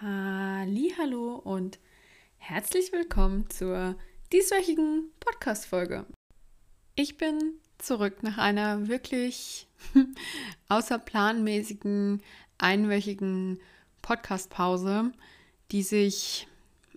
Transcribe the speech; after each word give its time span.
Hallo 0.00 1.34
und 1.42 1.80
herzlich 2.36 2.92
willkommen 2.92 3.50
zur 3.50 3.96
dieswöchigen 4.32 5.10
Podcast-Folge. 5.18 6.06
Ich 6.94 7.16
bin 7.16 7.54
zurück 7.78 8.22
nach 8.22 8.38
einer 8.38 8.86
wirklich 8.86 9.66
außerplanmäßigen 10.68 12.22
einwöchigen 12.58 13.58
Podcast-Pause, 14.00 15.10
die 15.72 15.82
sich 15.82 16.46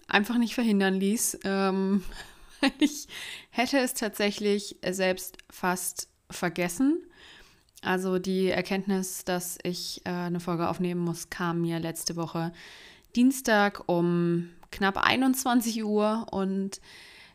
einfach 0.08 0.38
nicht 0.38 0.54
verhindern 0.54 0.94
ließ. 0.94 1.40
Ähm, 1.44 2.04
ich 2.77 3.08
hätte 3.49 3.80
es 3.80 3.95
tatsächlich 3.95 4.77
selbst 4.88 5.40
fast 5.49 6.08
vergessen. 6.30 7.04
Also 7.81 8.20
die 8.20 8.49
Erkenntnis, 8.49 9.26
dass 9.26 9.58
ich 9.63 10.02
äh, 10.05 10.09
eine 10.09 10.40
Folge 10.40 10.70
aufnehmen 10.70 11.02
muss, 11.02 11.31
kam 11.31 11.62
mir 11.62 11.80
letzte 11.80 12.16
Woche 12.16 12.54
Dienstag 13.16 13.84
um 13.88 14.50
knapp 14.72 14.98
21 14.98 15.84
Uhr 15.84 16.28
und 16.32 16.82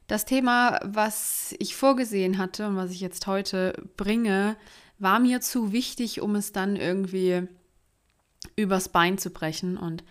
das 0.06 0.24
Thema, 0.24 0.80
was 0.84 1.54
ich 1.58 1.74
vorgesehen 1.74 2.38
hatte 2.38 2.68
und 2.68 2.76
was 2.76 2.90
ich 2.92 3.00
jetzt 3.00 3.26
heute 3.26 3.74
bringe, 3.96 4.56
war 4.98 5.18
mir 5.18 5.40
zu 5.40 5.72
wichtig, 5.72 6.20
um 6.20 6.36
es 6.36 6.52
dann 6.52 6.76
irgendwie 6.76 7.48
übers 8.54 8.88
Bein 8.88 9.18
zu 9.18 9.30
brechen. 9.30 9.76
Und 9.76 10.04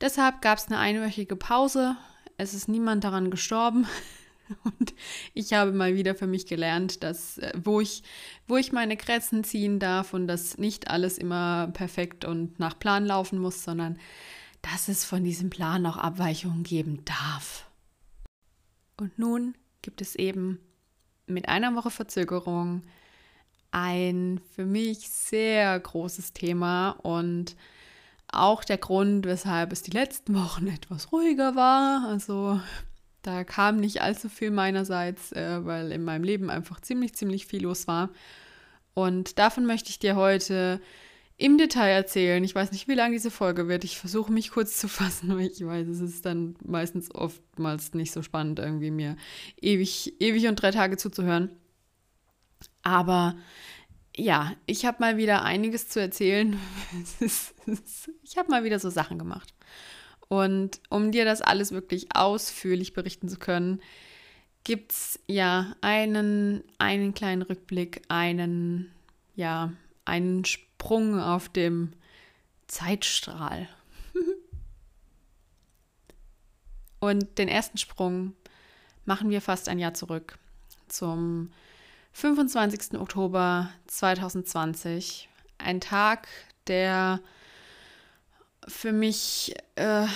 deshalb 0.00 0.40
gab 0.40 0.58
es 0.58 0.66
eine 0.68 0.78
einwöchige 0.78 1.36
Pause. 1.36 1.96
Es 2.38 2.54
ist 2.54 2.68
niemand 2.68 3.04
daran 3.04 3.30
gestorben. 3.30 3.86
Und 4.64 4.94
ich 5.34 5.54
habe 5.54 5.72
mal 5.72 5.94
wieder 5.94 6.14
für 6.14 6.26
mich 6.26 6.46
gelernt, 6.46 7.02
dass 7.02 7.38
äh, 7.38 7.52
wo 7.56 7.80
ich, 7.80 8.02
wo 8.46 8.56
ich 8.56 8.72
meine 8.72 8.96
Grenzen 8.96 9.44
ziehen 9.44 9.78
darf 9.78 10.12
und 10.12 10.26
dass 10.26 10.58
nicht 10.58 10.88
alles 10.88 11.16
immer 11.16 11.68
perfekt 11.72 12.26
und 12.26 12.58
nach 12.58 12.78
Plan 12.78 13.06
laufen 13.06 13.38
muss, 13.38 13.64
sondern 13.64 13.98
dass 14.62 14.88
es 14.88 15.04
von 15.04 15.24
diesem 15.24 15.50
Plan 15.50 15.84
auch 15.86 15.96
Abweichungen 15.96 16.62
geben 16.62 17.04
darf. 17.04 17.66
Und 18.96 19.18
nun 19.18 19.54
gibt 19.82 20.00
es 20.00 20.14
eben 20.14 20.60
mit 21.26 21.48
einer 21.48 21.74
Woche 21.74 21.90
Verzögerung 21.90 22.82
ein 23.72 24.40
für 24.54 24.66
mich 24.66 25.08
sehr 25.08 25.78
großes 25.78 26.32
Thema 26.32 26.90
und 26.90 27.56
auch 28.28 28.64
der 28.64 28.78
Grund, 28.78 29.26
weshalb 29.26 29.72
es 29.72 29.82
die 29.82 29.90
letzten 29.90 30.34
Wochen 30.34 30.66
etwas 30.68 31.12
ruhiger 31.12 31.56
war. 31.56 32.06
Also 32.08 32.60
da 33.22 33.44
kam 33.44 33.78
nicht 33.78 34.02
allzu 34.02 34.28
viel 34.28 34.50
meinerseits, 34.50 35.32
äh, 35.32 35.64
weil 35.64 35.92
in 35.92 36.04
meinem 36.04 36.24
Leben 36.24 36.50
einfach 36.50 36.80
ziemlich, 36.80 37.14
ziemlich 37.14 37.46
viel 37.46 37.62
los 37.62 37.86
war. 37.86 38.10
Und 38.94 39.38
davon 39.38 39.64
möchte 39.66 39.90
ich 39.90 39.98
dir 39.98 40.16
heute 40.16 40.80
im 41.42 41.58
Detail 41.58 41.90
erzählen. 41.90 42.44
Ich 42.44 42.54
weiß 42.54 42.70
nicht, 42.70 42.86
wie 42.86 42.94
lang 42.94 43.10
diese 43.10 43.32
Folge 43.32 43.66
wird. 43.66 43.82
Ich 43.82 43.98
versuche 43.98 44.32
mich 44.32 44.52
kurz 44.52 44.78
zu 44.78 44.86
fassen, 45.00 45.36
weil 45.36 45.48
ich 45.48 45.64
weiß, 45.64 45.88
es 45.88 46.00
ist 46.00 46.24
dann 46.24 46.54
meistens 46.64 47.12
oftmals 47.12 47.94
nicht 47.94 48.12
so 48.12 48.22
spannend, 48.22 48.60
irgendwie 48.60 48.92
mir 48.92 49.16
ewig, 49.60 50.14
ewig 50.20 50.46
und 50.46 50.56
drei 50.56 50.70
Tage 50.70 50.96
zuzuhören. 50.96 51.50
Aber 52.84 53.36
ja, 54.16 54.52
ich 54.66 54.84
habe 54.84 54.98
mal 55.00 55.16
wieder 55.16 55.42
einiges 55.42 55.88
zu 55.88 56.00
erzählen. 56.00 56.56
ich 58.22 58.36
habe 58.36 58.50
mal 58.50 58.62
wieder 58.62 58.78
so 58.78 58.88
Sachen 58.88 59.18
gemacht. 59.18 59.52
Und 60.28 60.80
um 60.90 61.10
dir 61.10 61.24
das 61.24 61.42
alles 61.42 61.72
wirklich 61.72 62.14
ausführlich 62.14 62.92
berichten 62.92 63.28
zu 63.28 63.38
können, 63.38 63.82
gibt 64.62 64.92
es 64.92 65.18
ja 65.26 65.74
einen, 65.80 66.62
einen 66.78 67.14
kleinen 67.14 67.42
Rückblick, 67.42 68.02
einen, 68.08 68.92
ja, 69.34 69.72
einen 70.04 70.44
Sprung 70.82 71.20
auf 71.20 71.48
dem 71.48 71.92
Zeitstrahl. 72.66 73.68
Und 76.98 77.38
den 77.38 77.46
ersten 77.46 77.78
Sprung 77.78 78.34
machen 79.04 79.30
wir 79.30 79.40
fast 79.40 79.68
ein 79.68 79.78
Jahr 79.78 79.94
zurück 79.94 80.38
zum 80.88 81.52
25. 82.14 82.98
Oktober 82.98 83.70
2020. 83.86 85.28
Ein 85.58 85.80
Tag, 85.80 86.26
der 86.66 87.20
für 88.66 88.90
mich 88.90 89.54
äh, 89.76 90.06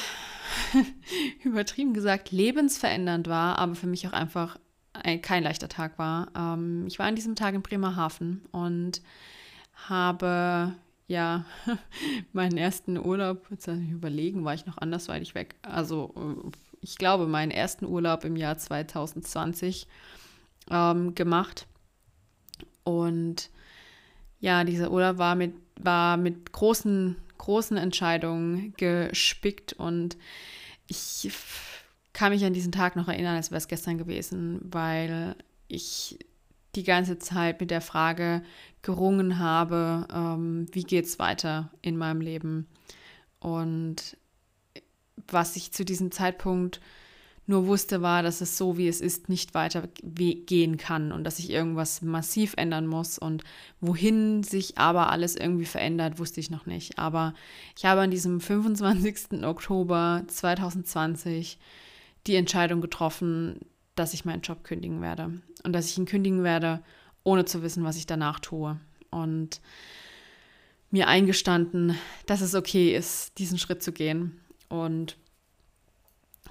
übertrieben 1.45 1.95
gesagt 1.95 2.33
lebensverändernd 2.33 3.29
war, 3.29 3.61
aber 3.61 3.77
für 3.77 3.87
mich 3.87 4.09
auch 4.09 4.13
einfach 4.13 4.59
ein, 4.95 5.23
kein 5.23 5.45
leichter 5.45 5.69
Tag 5.69 5.97
war. 5.97 6.27
Ähm, 6.37 6.89
ich 6.89 6.99
war 6.99 7.07
an 7.07 7.15
diesem 7.15 7.37
Tag 7.37 7.55
in 7.55 7.63
Bremerhaven 7.63 8.45
und 8.51 9.01
habe 9.89 10.75
ja 11.07 11.45
meinen 12.33 12.59
ersten 12.59 12.99
Urlaub, 12.99 13.47
jetzt 13.51 13.69
ich 13.69 13.91
überlegen, 13.91 14.45
war 14.45 14.55
ich 14.55 14.67
noch 14.67 14.79
andersweitig 14.79 15.35
weg. 15.35 15.57
Also 15.63 16.13
äh, 16.17 16.51
ich 16.81 16.97
glaube, 16.97 17.27
meinen 17.27 17.51
ersten 17.51 17.85
Urlaub 17.87 18.25
im 18.25 18.37
Jahr 18.37 18.59
2020 18.59 19.87
ähm, 20.71 21.15
gemacht. 21.15 21.67
Und 22.85 23.51
ja, 24.41 24.65
dieser 24.65 24.91
Urlaub 24.91 25.19
war 25.19 25.35
mit, 25.35 25.55
war 25.81 26.17
mit 26.17 26.53
großen, 26.53 27.17
großen 27.39 27.77
Entscheidungen 27.77 28.75
gespickt 28.77 29.73
und 29.73 30.17
ich 30.89 31.31
kann 32.13 32.33
mich 32.33 32.45
an 32.45 32.53
diesen 32.53 32.73
Tag 32.73 32.97
noch 32.97 33.09
erinnern, 33.09 33.37
als 33.37 33.51
wäre 33.51 33.59
es 33.59 33.69
gestern 33.69 33.99
gewesen, 33.99 34.61
weil 34.63 35.35
ich 35.69 36.19
die 36.77 36.85
ganze 36.85 37.19
Zeit 37.19 37.61
mit 37.61 37.71
der 37.71 37.81
Frage 37.81 38.43
gerungen 38.83 39.39
habe, 39.39 40.07
ähm, 40.13 40.67
wie 40.73 40.85
geht 40.85 41.07
es 41.07 41.19
weiter 41.19 41.71
in 41.83 41.97
meinem 41.97 42.21
Leben. 42.21 42.67
Und 43.41 44.17
was 45.29 45.57
ich 45.57 45.73
zu 45.73 45.85
diesem 45.85 46.13
Zeitpunkt 46.13 46.81
nur 47.49 47.67
wusste, 47.67 48.03
war, 48.03 48.23
dass 48.23 48.41
es 48.41 48.57
so, 48.57 48.77
wie 48.77 48.89
es 48.89 49.01
ist, 49.01 49.29
nicht 49.29 49.55
weitergehen 49.55 50.77
kann 50.77 51.13
und 51.13 51.25
dass 51.25 51.37
sich 51.37 51.51
irgendwas 51.51 52.03
massiv 52.03 52.55
ändern 52.57 52.87
muss. 52.87 53.19
Und 53.19 53.45
wohin 53.81 54.43
sich 54.43 54.79
aber 54.79 55.11
alles 55.11 55.37
irgendwie 55.37 55.65
verändert, 55.65 56.19
wusste 56.19 56.41
ich 56.41 56.51
noch 56.51 56.67
nicht. 56.67 56.99
Aber 56.99 57.35
ich 57.77 57.85
habe 57.85 58.01
an 58.01 58.11
diesem 58.11 58.41
25. 58.41 59.45
Oktober 59.45 60.25
2020 60.27 61.59
die 62.27 62.35
Entscheidung 62.35 62.81
getroffen, 62.81 63.61
dass 63.95 64.13
ich 64.13 64.25
meinen 64.25 64.43
Job 64.43 64.65
kündigen 64.65 65.01
werde 65.01 65.41
und 65.67 65.73
dass 65.73 65.91
ich 65.91 65.99
ihn 65.99 66.07
kündigen 66.07 66.45
werde, 66.45 66.81
ohne 67.25 67.45
zu 67.45 67.61
wissen, 67.63 67.83
was 67.83 67.97
ich 67.97 68.07
danach 68.07 68.39
tue. 68.39 68.79
Und 69.11 69.61
mir 70.91 71.09
eingestanden, 71.09 71.97
dass 72.27 72.41
es 72.41 72.55
okay 72.55 72.97
ist, 72.97 73.37
diesen 73.39 73.59
Schritt 73.59 73.83
zu 73.83 73.91
gehen. 73.93 74.41
Und 74.69 75.17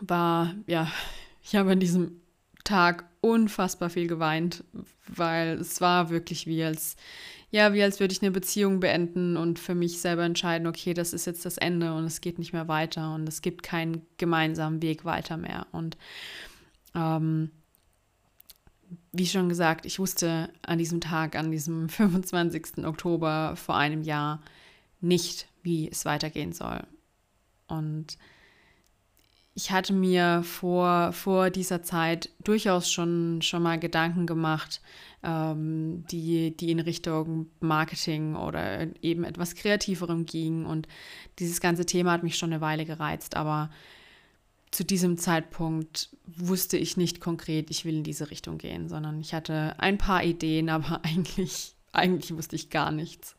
war, 0.02 0.54
ja, 0.68 0.92
ich 1.42 1.56
habe 1.56 1.72
an 1.72 1.80
diesem 1.80 2.20
Tag 2.66 3.06
unfassbar 3.22 3.90
viel 3.90 4.08
geweint, 4.08 4.66
weil 5.08 5.59
es 5.59 5.80
war 5.80 6.09
wirklich 6.09 6.46
wie 6.46 6.62
als, 6.64 6.98
ja, 7.52 7.74
wie 7.74 7.84
als 7.84 8.02
würde 8.02 8.12
ich 8.12 8.22
eine 8.22 8.31
Beziehung 8.31 8.81
beenden 8.81 9.38
und 9.38 9.59
für 9.59 9.75
mich 9.75 10.02
selber 10.02 10.24
entscheiden, 10.24 10.68
okay, 10.68 10.94
das 10.94 11.14
ist 11.14 11.25
jetzt 11.25 11.46
das 11.46 11.58
Ende 11.58 11.94
und 11.94 12.04
es 12.04 12.20
geht 12.20 12.38
nicht 12.38 12.52
mehr 12.52 12.68
weiter 12.68 13.16
und 13.16 13.30
es 13.30 13.42
gibt 13.42 13.64
keinen 13.64 14.06
gemeinsamen 14.18 14.81
Weg 14.81 15.06
weiter 15.06 15.38
mehr. 15.38 15.68
Und 15.72 15.98
ähm, 16.94 17.52
wie 19.18 19.26
schon 19.26 19.50
gesagt, 19.50 19.86
ich 19.86 20.00
wusste 20.00 20.50
an 20.62 20.78
diesem 20.78 21.02
Tag, 21.02 21.36
an 21.36 21.52
diesem 21.52 21.90
25. 21.90 22.86
Oktober 22.86 23.56
vor 23.56 23.76
einem 23.76 24.02
Jahr 24.02 24.42
nicht, 25.02 25.48
wie 25.64 25.90
es 25.90 26.06
weitergehen 26.06 26.53
soll. 26.53 26.81
Und 27.68 28.18
ich 29.58 29.72
hatte 29.72 29.94
mir 29.94 30.44
vor, 30.44 31.14
vor 31.14 31.50
dieser 31.50 31.81
Zeit 31.81 32.30
durchaus 32.44 32.92
schon, 32.92 33.42
schon 33.42 33.64
mal 33.64 33.80
Gedanken 33.80 34.28
gemacht, 34.28 34.81
ähm, 35.24 36.06
die, 36.12 36.56
die 36.56 36.72
in 36.72 36.81
Richtung 36.81 37.48
Marketing 37.62 38.36
oder 38.36 38.88
eben 39.02 39.24
etwas 39.24 39.56
Kreativerem 39.56 40.25
gingen. 40.25 40.66
Und 40.66 40.88
dieses 41.39 41.62
ganze 41.62 41.86
Thema 41.86 42.12
hat 42.12 42.24
mich 42.24 42.38
schon 42.38 42.51
eine 42.51 42.62
Weile 42.62 42.86
gereizt, 42.86 43.38
aber 43.38 43.69
zu 44.71 44.83
diesem 44.83 45.17
Zeitpunkt 45.17 46.09
wusste 46.25 46.77
ich 46.77 46.97
nicht 46.97 47.21
konkret, 47.21 47.69
ich 47.69 47.85
will 47.85 47.97
in 47.97 48.03
diese 48.03 48.29
Richtung 48.29 48.57
gehen, 48.57 48.89
sondern 48.89 49.21
ich 49.21 49.33
hatte 49.33 49.75
ein 49.77 49.97
paar 49.97 50.23
Ideen, 50.23 50.69
aber 50.69 51.01
eigentlich, 51.03 51.75
eigentlich 51.91 52.35
wusste 52.35 52.56
ich 52.56 52.69
gar 52.69 52.91
nichts. 52.91 53.35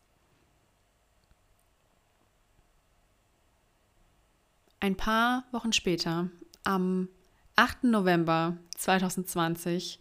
Ein 4.80 4.96
paar 4.96 5.44
Wochen 5.52 5.72
später, 5.72 6.30
am 6.64 7.08
8. 7.56 7.84
November 7.84 8.56
2020, 8.76 10.00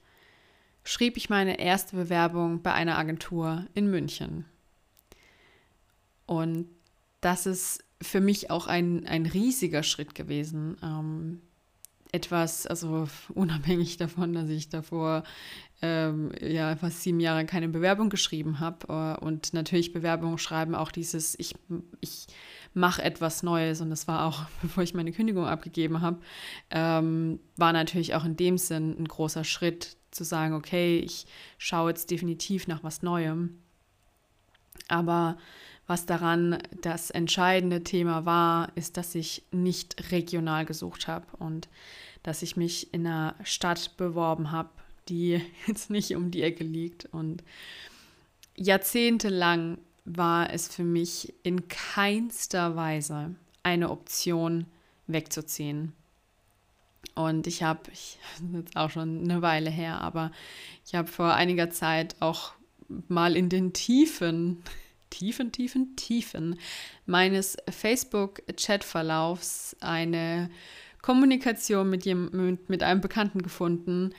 schrieb 0.84 1.18
ich 1.18 1.30
meine 1.30 1.60
erste 1.60 1.96
Bewerbung 1.96 2.62
bei 2.62 2.74
einer 2.74 2.98
Agentur 2.98 3.66
in 3.74 3.90
München. 3.90 4.46
Und 6.26 6.68
das 7.22 7.46
ist 7.46 7.85
für 8.02 8.22
mich 8.22 8.52
auch 8.52 8.68
ein, 8.68 9.06
ein 9.08 9.26
riesiger 9.26 9.84
Schritt 9.84 10.16
gewesen. 10.16 10.78
Ähm, 10.84 11.42
etwas, 12.12 12.66
also 12.66 13.08
unabhängig 13.34 13.98
davon, 13.98 14.34
dass 14.34 14.50
ich 14.50 14.70
davor 14.70 15.24
ähm, 15.82 16.32
ja 16.42 16.76
fast 16.76 17.04
sieben 17.04 17.20
Jahre 17.20 17.46
keine 17.46 17.68
Bewerbung 17.68 18.10
geschrieben 18.10 18.60
habe 18.60 18.88
äh, 19.20 19.24
und 19.24 19.54
natürlich 19.54 19.92
Bewerbungen 19.92 20.38
schreiben 20.38 20.74
auch 20.76 20.92
dieses, 20.92 21.38
ich, 21.38 21.56
ich 22.00 22.28
mach 22.74 23.00
etwas 23.00 23.44
Neues. 23.44 23.82
Und 23.82 23.90
das 23.90 24.08
war 24.08 24.26
auch, 24.26 24.46
bevor 24.62 24.84
ich 24.84 24.94
meine 24.94 25.12
Kündigung 25.12 25.46
abgegeben 25.46 26.02
habe, 26.02 26.20
ähm, 26.72 27.40
war 27.58 27.74
natürlich 27.74 28.16
auch 28.16 28.26
in 28.26 28.38
dem 28.38 28.58
Sinn 28.58 28.96
ein 28.98 29.08
großer 29.08 29.44
Schritt 29.44 29.98
zu 30.12 30.24
sagen, 30.24 30.54
okay, 30.54 31.00
ich 31.00 31.26
schaue 31.58 31.90
jetzt 31.90 32.10
definitiv 32.10 32.68
nach 32.68 32.84
was 32.84 33.02
Neuem. 33.02 33.60
Aber 34.88 35.38
was 35.88 36.06
daran 36.06 36.58
das 36.82 37.12
entscheidende 37.12 37.84
Thema 37.84 38.26
war, 38.26 38.72
ist, 38.76 38.98
dass 38.98 39.16
ich 39.16 39.44
nicht 39.52 40.12
regional 40.12 40.66
gesucht 40.66 41.08
habe 41.08 41.26
und 41.38 41.68
dass 42.24 42.42
ich 42.42 42.58
mich 42.58 42.94
in 42.94 43.06
einer 43.06 43.36
Stadt 43.44 43.98
beworben 43.98 44.52
habe, 44.52 44.70
die 45.10 45.42
jetzt 45.68 45.90
nicht 45.90 46.16
um 46.16 46.32
die 46.32 46.42
Ecke 46.42 46.64
liegt. 46.64 47.06
Und 47.06 47.44
jahrzehntelang 48.56 49.78
war 50.06 50.52
es 50.52 50.68
für 50.68 50.84
mich 50.84 51.34
in 51.44 51.68
keinster 51.68 52.76
Weise 52.76 53.36
eine 53.64 53.90
Option, 53.90 54.66
wegzuziehen. 55.08 55.94
Und 57.14 57.48
ich 57.48 57.64
habe, 57.64 57.82
ich, 57.94 58.18
jetzt 58.54 58.76
auch 58.76 58.90
schon 58.90 59.24
eine 59.24 59.42
Weile 59.42 59.70
her, 59.70 60.02
aber 60.02 60.32
ich 60.86 60.96
habe 60.96 61.08
vor 61.08 61.34
einiger 61.34 61.70
Zeit 61.70 62.16
auch 62.20 62.54
mal 63.08 63.36
in 63.36 63.50
den 63.50 63.74
Tiefen, 63.74 64.64
Tiefen, 65.16 65.52
Tiefen, 65.54 65.96
Tiefen 65.96 66.60
meines 67.06 67.56
Facebook-Chat-Verlaufs 67.70 69.78
eine 69.80 70.50
Kommunikation 71.02 71.90
mit, 71.90 72.06
mit, 72.06 72.70
mit 72.70 72.84
einem 72.84 73.00
Bekannten 73.00 73.42
gefunden, 73.42 74.14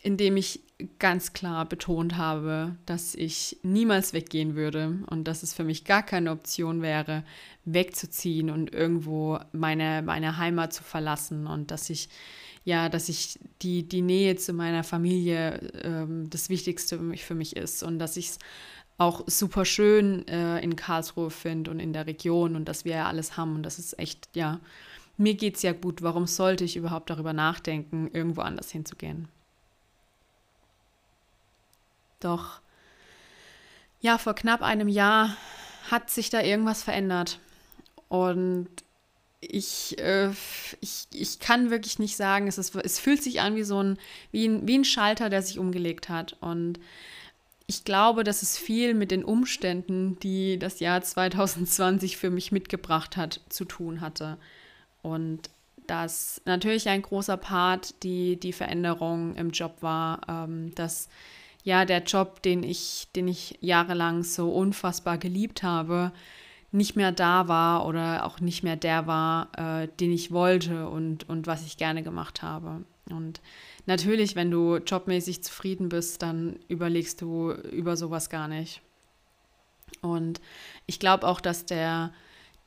in 0.00 0.16
dem 0.16 0.36
ich 0.36 0.60
ganz 1.00 1.32
klar 1.32 1.68
betont 1.68 2.16
habe, 2.16 2.76
dass 2.86 3.16
ich 3.16 3.58
niemals 3.64 4.12
weggehen 4.12 4.54
würde 4.54 5.00
und 5.10 5.26
dass 5.26 5.42
es 5.42 5.54
für 5.54 5.64
mich 5.64 5.84
gar 5.84 6.04
keine 6.04 6.30
Option 6.30 6.82
wäre, 6.82 7.24
wegzuziehen 7.64 8.48
und 8.48 8.72
irgendwo 8.72 9.40
meine, 9.50 10.02
meine 10.02 10.36
Heimat 10.36 10.72
zu 10.72 10.84
verlassen 10.84 11.48
und 11.48 11.72
dass 11.72 11.90
ich 11.90 12.08
ja, 12.68 12.90
dass 12.90 13.08
ich 13.08 13.38
die, 13.62 13.88
die 13.88 14.02
Nähe 14.02 14.36
zu 14.36 14.52
meiner 14.52 14.84
Familie 14.84 15.58
ähm, 15.82 16.28
das 16.28 16.50
Wichtigste 16.50 16.98
für 17.16 17.34
mich 17.34 17.56
ist 17.56 17.82
und 17.82 17.98
dass 17.98 18.18
ich 18.18 18.28
es 18.28 18.38
auch 18.98 19.22
super 19.26 19.64
schön 19.64 20.26
äh, 20.28 20.58
in 20.60 20.76
Karlsruhe 20.76 21.30
finde 21.30 21.70
und 21.70 21.80
in 21.80 21.92
der 21.92 22.06
Region 22.06 22.56
und 22.56 22.66
dass 22.66 22.84
wir 22.84 22.96
ja 22.96 23.06
alles 23.06 23.36
haben 23.36 23.54
und 23.54 23.62
das 23.62 23.78
ist 23.78 23.98
echt, 23.98 24.28
ja, 24.34 24.60
mir 25.16 25.34
geht 25.34 25.56
es 25.56 25.62
ja 25.62 25.72
gut. 25.72 26.02
Warum 26.02 26.26
sollte 26.26 26.64
ich 26.64 26.76
überhaupt 26.76 27.10
darüber 27.10 27.32
nachdenken, 27.32 28.10
irgendwo 28.12 28.40
anders 28.40 28.70
hinzugehen? 28.70 29.28
Doch, 32.20 32.60
ja, 34.00 34.18
vor 34.18 34.34
knapp 34.34 34.62
einem 34.62 34.88
Jahr 34.88 35.36
hat 35.90 36.10
sich 36.10 36.30
da 36.30 36.40
irgendwas 36.40 36.82
verändert. 36.82 37.40
Und 38.08 38.68
ich, 39.40 39.98
äh, 39.98 40.30
ich, 40.80 41.06
ich 41.12 41.38
kann 41.40 41.70
wirklich 41.70 41.98
nicht 41.98 42.16
sagen, 42.16 42.46
es, 42.46 42.58
ist, 42.58 42.74
es 42.76 42.98
fühlt 42.98 43.22
sich 43.22 43.40
an 43.40 43.56
wie 43.56 43.62
so 43.62 43.82
ein, 43.82 43.98
wie 44.30 44.46
ein, 44.46 44.66
wie 44.66 44.78
ein 44.78 44.84
Schalter, 44.84 45.30
der 45.30 45.42
sich 45.42 45.58
umgelegt 45.58 46.08
hat. 46.08 46.36
Und 46.40 46.78
ich 47.70 47.84
glaube, 47.84 48.24
dass 48.24 48.40
es 48.40 48.56
viel 48.56 48.94
mit 48.94 49.10
den 49.10 49.22
Umständen, 49.22 50.18
die 50.20 50.58
das 50.58 50.80
Jahr 50.80 51.02
2020 51.02 52.16
für 52.16 52.30
mich 52.30 52.50
mitgebracht 52.50 53.18
hat, 53.18 53.42
zu 53.50 53.66
tun 53.66 54.00
hatte. 54.00 54.38
Und 55.02 55.50
dass 55.86 56.40
natürlich 56.46 56.88
ein 56.88 57.02
großer 57.02 57.36
Part 57.36 58.02
die, 58.02 58.40
die 58.40 58.54
Veränderung 58.54 59.36
im 59.36 59.50
Job 59.50 59.76
war, 59.82 60.22
ähm, 60.28 60.74
dass 60.76 61.10
ja 61.62 61.84
der 61.84 62.02
Job, 62.04 62.42
den 62.42 62.62
ich, 62.62 63.08
den 63.14 63.28
ich 63.28 63.58
jahrelang 63.60 64.22
so 64.22 64.50
unfassbar 64.50 65.18
geliebt 65.18 65.62
habe, 65.62 66.12
nicht 66.72 66.96
mehr 66.96 67.12
da 67.12 67.48
war 67.48 67.86
oder 67.86 68.24
auch 68.24 68.40
nicht 68.40 68.62
mehr 68.62 68.76
der 68.76 69.06
war, 69.06 69.50
äh, 69.58 69.88
den 70.00 70.10
ich 70.10 70.32
wollte 70.32 70.88
und, 70.88 71.28
und 71.28 71.46
was 71.46 71.66
ich 71.66 71.76
gerne 71.76 72.02
gemacht 72.02 72.40
habe. 72.40 72.84
Und 73.10 73.42
natürlich, 73.88 74.36
wenn 74.36 74.50
du 74.50 74.76
jobmäßig 74.76 75.42
zufrieden 75.42 75.88
bist, 75.88 76.22
dann 76.22 76.60
überlegst 76.68 77.20
du 77.22 77.52
über 77.52 77.96
sowas 77.96 78.30
gar 78.30 78.46
nicht. 78.46 78.82
Und 80.02 80.40
ich 80.86 81.00
glaube 81.00 81.26
auch, 81.26 81.40
dass 81.40 81.64
der, 81.64 82.12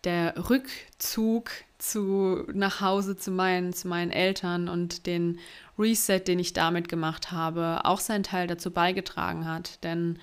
der 0.03 0.50
Rückzug 0.50 1.51
zu, 1.77 2.44
nach 2.53 2.81
Hause 2.81 3.15
zu 3.15 3.31
meinen, 3.31 3.71
zu 3.71 3.88
meinen 3.88 4.12
Eltern 4.12 4.68
und 4.68 5.06
den 5.06 5.39
Reset, 5.77 6.19
den 6.19 6.39
ich 6.39 6.53
damit 6.53 6.89
gemacht 6.89 7.31
habe, 7.31 7.81
auch 7.85 8.00
seinen 8.00 8.24
Teil 8.24 8.47
dazu 8.47 8.71
beigetragen 8.71 9.45
hat. 9.45 9.83
Denn 9.83 10.17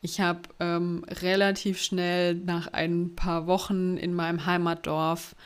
ich 0.00 0.20
habe 0.20 0.40
ähm, 0.58 1.04
relativ 1.08 1.80
schnell 1.80 2.34
nach 2.34 2.66
ein 2.72 3.14
paar 3.14 3.46
Wochen 3.46 3.96
in 3.96 4.12
meinem 4.12 4.44
Heimatdorf 4.44 5.36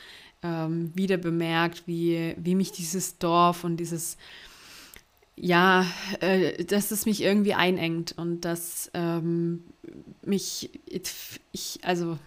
ähm, 0.42 0.90
wieder 0.94 1.19
bemerkt, 1.19 1.82
wie, 1.87 2.34
wie 2.38 2.54
mich 2.54 2.72
dieses 2.72 3.19
Dorf 3.19 3.62
und 3.62 3.76
dieses, 3.76 4.16
ja, 5.36 5.86
äh, 6.20 6.64
dass 6.64 6.90
es 6.90 7.06
mich 7.06 7.22
irgendwie 7.22 7.54
einengt 7.54 8.16
und 8.16 8.40
dass 8.40 8.90
ähm, 8.94 9.64
mich, 10.22 10.70
ich, 11.52 11.78
also 11.82 12.18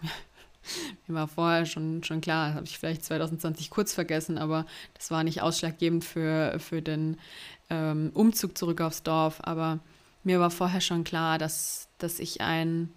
mir 1.07 1.15
war 1.15 1.27
vorher 1.27 1.65
schon, 1.65 2.03
schon 2.03 2.21
klar, 2.21 2.53
habe 2.53 2.65
ich 2.65 2.77
vielleicht 2.77 3.03
2020 3.03 3.71
kurz 3.71 3.93
vergessen, 3.93 4.37
aber 4.37 4.65
das 4.93 5.09
war 5.09 5.23
nicht 5.23 5.41
ausschlaggebend 5.41 6.05
für, 6.05 6.59
für 6.59 6.81
den 6.83 7.17
ähm, 7.71 8.11
Umzug 8.13 8.57
zurück 8.57 8.81
aufs 8.81 9.01
Dorf. 9.01 9.39
Aber 9.41 9.79
mir 10.23 10.39
war 10.39 10.51
vorher 10.51 10.81
schon 10.81 11.03
klar, 11.03 11.37
dass, 11.37 11.89
dass 11.97 12.19
ich 12.19 12.41
ein 12.41 12.89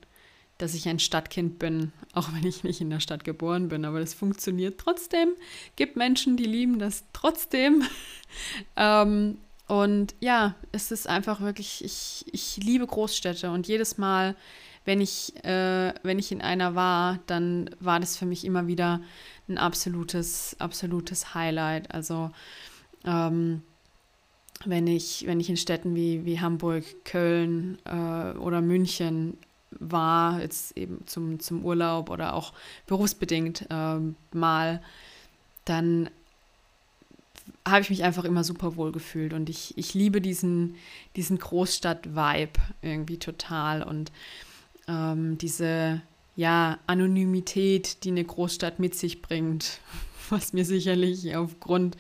dass 0.59 0.75
ich 0.75 0.89
ein 0.89 1.01
Stadtkind 1.01 1.59
bin, 1.59 1.93
auch 2.13 2.29
wenn 2.33 2.47
ich 2.47 2.63
nicht 2.63 2.81
in 2.81 2.91
der 2.91 3.01
Stadt 3.01 3.25
geboren 3.25 3.69
bin, 3.69 3.85
aber 3.85 3.99
das 3.99 4.15
funktioniert 4.15 4.79
trotzdem. 4.79 5.31
Gibt 5.75 5.97
Menschen, 5.97 6.37
die 6.37 6.45
lieben 6.45 6.79
das 6.79 7.05
trotzdem. 7.13 7.83
ähm, 8.77 9.39
und 9.69 10.15
ja, 10.21 10.55
es 10.73 10.91
ist 10.91 11.09
einfach 11.09 11.41
wirklich, 11.41 11.85
ich, 11.85 12.25
ich 12.33 12.57
liebe 12.59 12.87
Großstädte 12.87 13.51
und 13.51 13.69
jedes 13.69 13.99
Mal, 13.99 14.35
wenn 14.85 15.01
ich, 15.01 15.33
äh, 15.45 15.95
wenn 16.03 16.19
ich 16.19 16.33
in 16.33 16.43
einer 16.43 16.75
war, 16.75 17.21
dann 17.27 17.71
war 17.79 18.01
das 18.01 18.17
für 18.17 18.27
mich 18.27 18.45
immer 18.45 18.67
wieder 18.67 19.01
ein 19.49 19.59
absolutes, 19.59 20.57
absolutes 20.59 21.35
Highlight. 21.35 21.95
Also 21.95 22.31
ähm, 23.05 23.63
wenn 24.65 24.87
ich, 24.87 25.27
wenn 25.27 25.41
ich 25.41 25.49
in 25.49 25.57
Städten 25.57 25.95
wie, 25.95 26.25
wie 26.25 26.41
Hamburg, 26.41 26.85
Köln 27.05 27.79
äh, 27.85 28.37
oder 28.39 28.61
München 28.61 29.39
war, 29.71 30.41
jetzt 30.41 30.77
eben 30.77 31.07
zum, 31.07 31.41
zum 31.41 31.65
Urlaub 31.65 32.11
oder 32.11 32.35
auch 32.35 32.53
berufsbedingt 32.87 33.67
äh, 33.71 33.99
mal, 34.33 34.83
dann 35.65 36.11
habe 37.67 37.83
ich 37.83 37.91
mich 37.91 38.03
einfach 38.05 38.25
immer 38.25 38.45
super 38.45 38.77
wohl 38.77 38.93
gefühlt 38.93 39.33
und 39.33 39.49
ich, 39.49 39.77
ich 39.79 39.95
liebe 39.95 40.21
diesen, 40.21 40.77
diesen 41.17 41.39
Großstadt-Vibe 41.39 42.61
irgendwie 42.83 43.19
total 43.19 43.83
und 43.83 44.11
ähm, 44.89 45.39
diese 45.39 46.03
ja, 46.35 46.79
Anonymität, 46.87 48.05
die 48.05 48.11
eine 48.11 48.25
Großstadt 48.25 48.79
mit 48.79 48.95
sich 48.95 49.23
bringt, 49.23 49.79
was 50.31 50.53
mir 50.53 50.65
sicherlich 50.65 51.37
aufgrund 51.37 51.97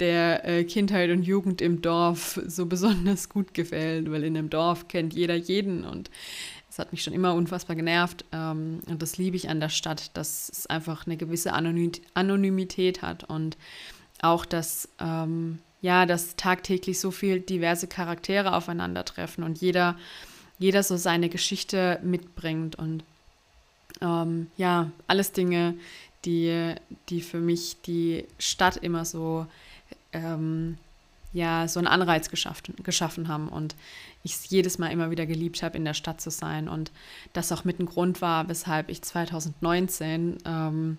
der 0.00 0.46
äh, 0.46 0.64
Kindheit 0.64 1.10
und 1.10 1.22
Jugend 1.22 1.60
im 1.60 1.82
Dorf 1.82 2.40
so 2.46 2.66
besonders 2.66 3.28
gut 3.28 3.54
gefällt, 3.54 4.10
weil 4.10 4.24
in 4.24 4.36
einem 4.36 4.50
Dorf 4.50 4.88
kennt 4.88 5.14
jeder 5.14 5.34
jeden 5.34 5.84
und 5.84 6.10
es 6.70 6.78
hat 6.78 6.92
mich 6.92 7.02
schon 7.02 7.14
immer 7.14 7.34
unfassbar 7.34 7.76
genervt 7.76 8.24
ähm, 8.32 8.80
und 8.86 9.00
das 9.00 9.16
liebe 9.16 9.36
ich 9.36 9.48
an 9.48 9.60
der 9.60 9.70
Stadt, 9.70 10.16
dass 10.16 10.50
es 10.50 10.66
einfach 10.66 11.06
eine 11.06 11.16
gewisse 11.16 11.52
Anonymität 11.52 13.02
hat 13.02 13.24
und 13.24 13.56
auch, 14.22 14.44
dass 14.44 14.88
ähm, 15.00 15.58
ja, 15.82 16.06
dass 16.06 16.36
tagtäglich 16.36 16.98
so 16.98 17.10
viele 17.10 17.40
diverse 17.40 17.86
Charaktere 17.86 18.54
aufeinandertreffen 18.54 19.44
und 19.44 19.60
jeder 19.60 19.96
jeder 20.58 20.82
so 20.82 20.96
seine 20.96 21.28
Geschichte 21.28 22.00
mitbringt 22.02 22.76
und 22.76 23.04
ähm, 24.00 24.48
ja, 24.56 24.90
alles 25.06 25.32
Dinge, 25.32 25.74
die, 26.24 26.74
die 27.08 27.20
für 27.20 27.38
mich 27.40 27.80
die 27.82 28.26
Stadt 28.38 28.76
immer 28.76 29.04
so, 29.04 29.46
ähm, 30.12 30.78
ja, 31.32 31.68
so 31.68 31.78
einen 31.78 31.86
Anreiz 31.86 32.30
geschaffen, 32.30 32.74
geschaffen 32.82 33.28
haben 33.28 33.48
und 33.48 33.74
ich 34.22 34.32
es 34.32 34.50
jedes 34.50 34.78
Mal 34.78 34.88
immer 34.88 35.10
wieder 35.10 35.26
geliebt 35.26 35.62
habe, 35.62 35.76
in 35.76 35.84
der 35.84 35.94
Stadt 35.94 36.20
zu 36.20 36.30
sein 36.30 36.68
und 36.68 36.90
das 37.32 37.52
auch 37.52 37.64
mit 37.64 37.78
ein 37.78 37.86
Grund 37.86 38.20
war, 38.20 38.48
weshalb 38.48 38.88
ich 38.88 39.02
2019 39.02 40.38
ähm, 40.44 40.98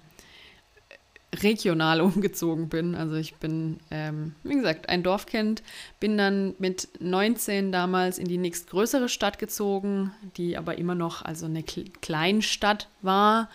regional 1.35 2.01
umgezogen 2.01 2.69
bin. 2.69 2.95
Also 2.95 3.15
ich 3.15 3.35
bin, 3.35 3.79
ähm, 3.91 4.35
wie 4.43 4.55
gesagt, 4.55 4.89
ein 4.89 5.03
Dorfkind, 5.03 5.63
bin 5.99 6.17
dann 6.17 6.55
mit 6.59 6.87
19 6.99 7.71
damals 7.71 8.17
in 8.17 8.27
die 8.27 8.37
nächstgrößere 8.37 9.09
Stadt 9.09 9.39
gezogen, 9.39 10.11
die 10.37 10.57
aber 10.57 10.77
immer 10.77 10.95
noch 10.95 11.23
also 11.23 11.45
eine 11.45 11.63
Kleinstadt 11.63 12.87
war. 13.01 13.49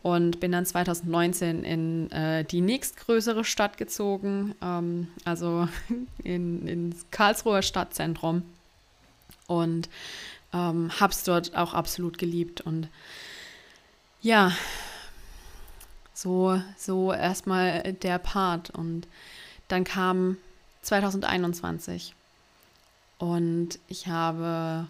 Und 0.00 0.38
bin 0.38 0.52
dann 0.52 0.64
2019 0.64 1.64
in 1.64 2.10
äh, 2.12 2.44
die 2.44 2.60
nächstgrößere 2.60 3.44
Stadt 3.44 3.76
gezogen, 3.78 4.54
ähm, 4.62 5.08
also 5.24 5.68
in, 6.22 6.68
ins 6.68 7.06
Karlsruher 7.10 7.62
Stadtzentrum. 7.62 8.42
Und 9.48 9.88
ähm, 10.52 10.90
habe 11.00 11.12
es 11.12 11.24
dort 11.24 11.56
auch 11.56 11.74
absolut 11.74 12.16
geliebt. 12.16 12.60
Und 12.60 12.88
ja, 14.22 14.52
So, 16.20 16.60
so 16.76 17.12
erstmal 17.12 17.92
der 17.92 18.18
Part. 18.18 18.70
Und 18.70 19.06
dann 19.68 19.84
kam 19.84 20.36
2021 20.82 22.12
und 23.18 23.78
ich 23.86 24.08
habe 24.08 24.88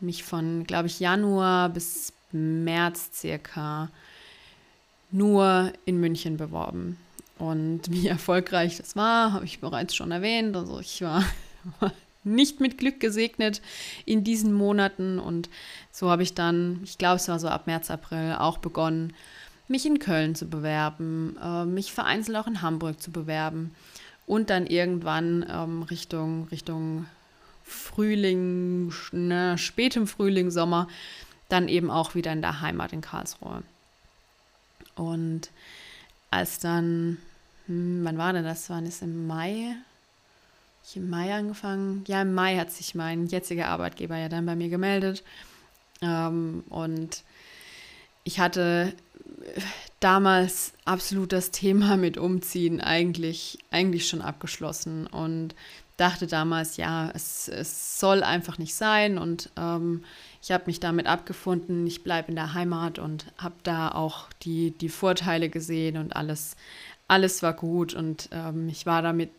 mich 0.00 0.24
von, 0.24 0.64
glaube 0.64 0.88
ich, 0.88 0.98
Januar 0.98 1.68
bis 1.68 2.12
März 2.32 3.10
circa 3.12 3.88
nur 5.12 5.72
in 5.84 6.00
München 6.00 6.38
beworben. 6.38 6.98
Und 7.38 7.82
wie 7.92 8.08
erfolgreich 8.08 8.78
das 8.78 8.96
war, 8.96 9.32
habe 9.32 9.44
ich 9.44 9.60
bereits 9.60 9.94
schon 9.94 10.10
erwähnt. 10.10 10.56
Also 10.56 10.80
ich 10.80 11.02
war 11.02 11.24
nicht 12.24 12.58
mit 12.58 12.78
Glück 12.78 12.98
gesegnet 12.98 13.62
in 14.06 14.24
diesen 14.24 14.52
Monaten. 14.52 15.20
Und 15.20 15.48
so 15.92 16.10
habe 16.10 16.24
ich 16.24 16.34
dann, 16.34 16.80
ich 16.82 16.98
glaube, 16.98 17.16
es 17.18 17.28
war 17.28 17.38
so 17.38 17.46
ab 17.46 17.68
März, 17.68 17.92
April, 17.92 18.34
auch 18.40 18.58
begonnen, 18.58 19.12
mich 19.68 19.86
in 19.86 19.98
Köln 19.98 20.34
zu 20.34 20.46
bewerben, 20.46 21.36
äh, 21.42 21.64
mich 21.64 21.92
vereinzelt 21.92 22.36
auch 22.36 22.46
in 22.46 22.62
Hamburg 22.62 23.00
zu 23.00 23.10
bewerben 23.10 23.74
und 24.26 24.50
dann 24.50 24.66
irgendwann 24.66 25.44
ähm, 25.48 25.82
Richtung, 25.82 26.48
Richtung 26.50 27.06
Frühling, 27.64 28.92
ne, 29.12 29.56
spätem 29.56 30.06
Frühling, 30.06 30.50
Sommer, 30.50 30.88
dann 31.48 31.68
eben 31.68 31.90
auch 31.90 32.14
wieder 32.14 32.32
in 32.32 32.42
der 32.42 32.60
Heimat 32.60 32.92
in 32.92 33.00
Karlsruhe. 33.00 33.62
Und 34.96 35.50
als 36.30 36.58
dann, 36.58 37.18
hm, 37.66 38.00
wann 38.04 38.18
war 38.18 38.32
denn 38.32 38.44
das? 38.44 38.68
Wann 38.70 38.86
ist 38.86 39.02
im 39.02 39.26
Mai? 39.26 39.76
Ich 40.86 40.96
im 40.96 41.08
Mai 41.08 41.34
angefangen? 41.34 42.04
Ja, 42.06 42.22
im 42.22 42.34
Mai 42.34 42.58
hat 42.58 42.70
sich 42.70 42.94
mein 42.94 43.26
jetziger 43.26 43.68
Arbeitgeber 43.68 44.16
ja 44.16 44.28
dann 44.28 44.46
bei 44.46 44.54
mir 44.54 44.68
gemeldet. 44.68 45.22
Ähm, 46.02 46.64
und 46.68 47.22
ich 48.24 48.40
hatte 48.40 48.92
damals 50.00 50.72
absolut 50.84 51.32
das 51.32 51.50
Thema 51.50 51.96
mit 51.98 52.18
Umziehen 52.18 52.80
eigentlich, 52.80 53.58
eigentlich 53.70 54.08
schon 54.08 54.22
abgeschlossen 54.22 55.06
und 55.06 55.54
dachte 55.96 56.26
damals, 56.26 56.76
ja, 56.76 57.10
es, 57.14 57.46
es 57.48 58.00
soll 58.00 58.24
einfach 58.24 58.58
nicht 58.58 58.74
sein 58.74 59.16
und 59.16 59.50
ähm, 59.56 60.04
ich 60.42 60.50
habe 60.50 60.64
mich 60.66 60.80
damit 60.80 61.06
abgefunden, 61.06 61.86
ich 61.86 62.02
bleibe 62.02 62.28
in 62.28 62.34
der 62.34 62.52
Heimat 62.52 62.98
und 62.98 63.26
habe 63.38 63.54
da 63.62 63.90
auch 63.92 64.26
die, 64.42 64.72
die 64.72 64.88
Vorteile 64.88 65.48
gesehen 65.48 65.96
und 65.96 66.16
alles, 66.16 66.56
alles 67.06 67.42
war 67.42 67.52
gut 67.52 67.94
und 67.94 68.28
ähm, 68.32 68.68
ich 68.68 68.86
war 68.86 69.02
damit, 69.02 69.30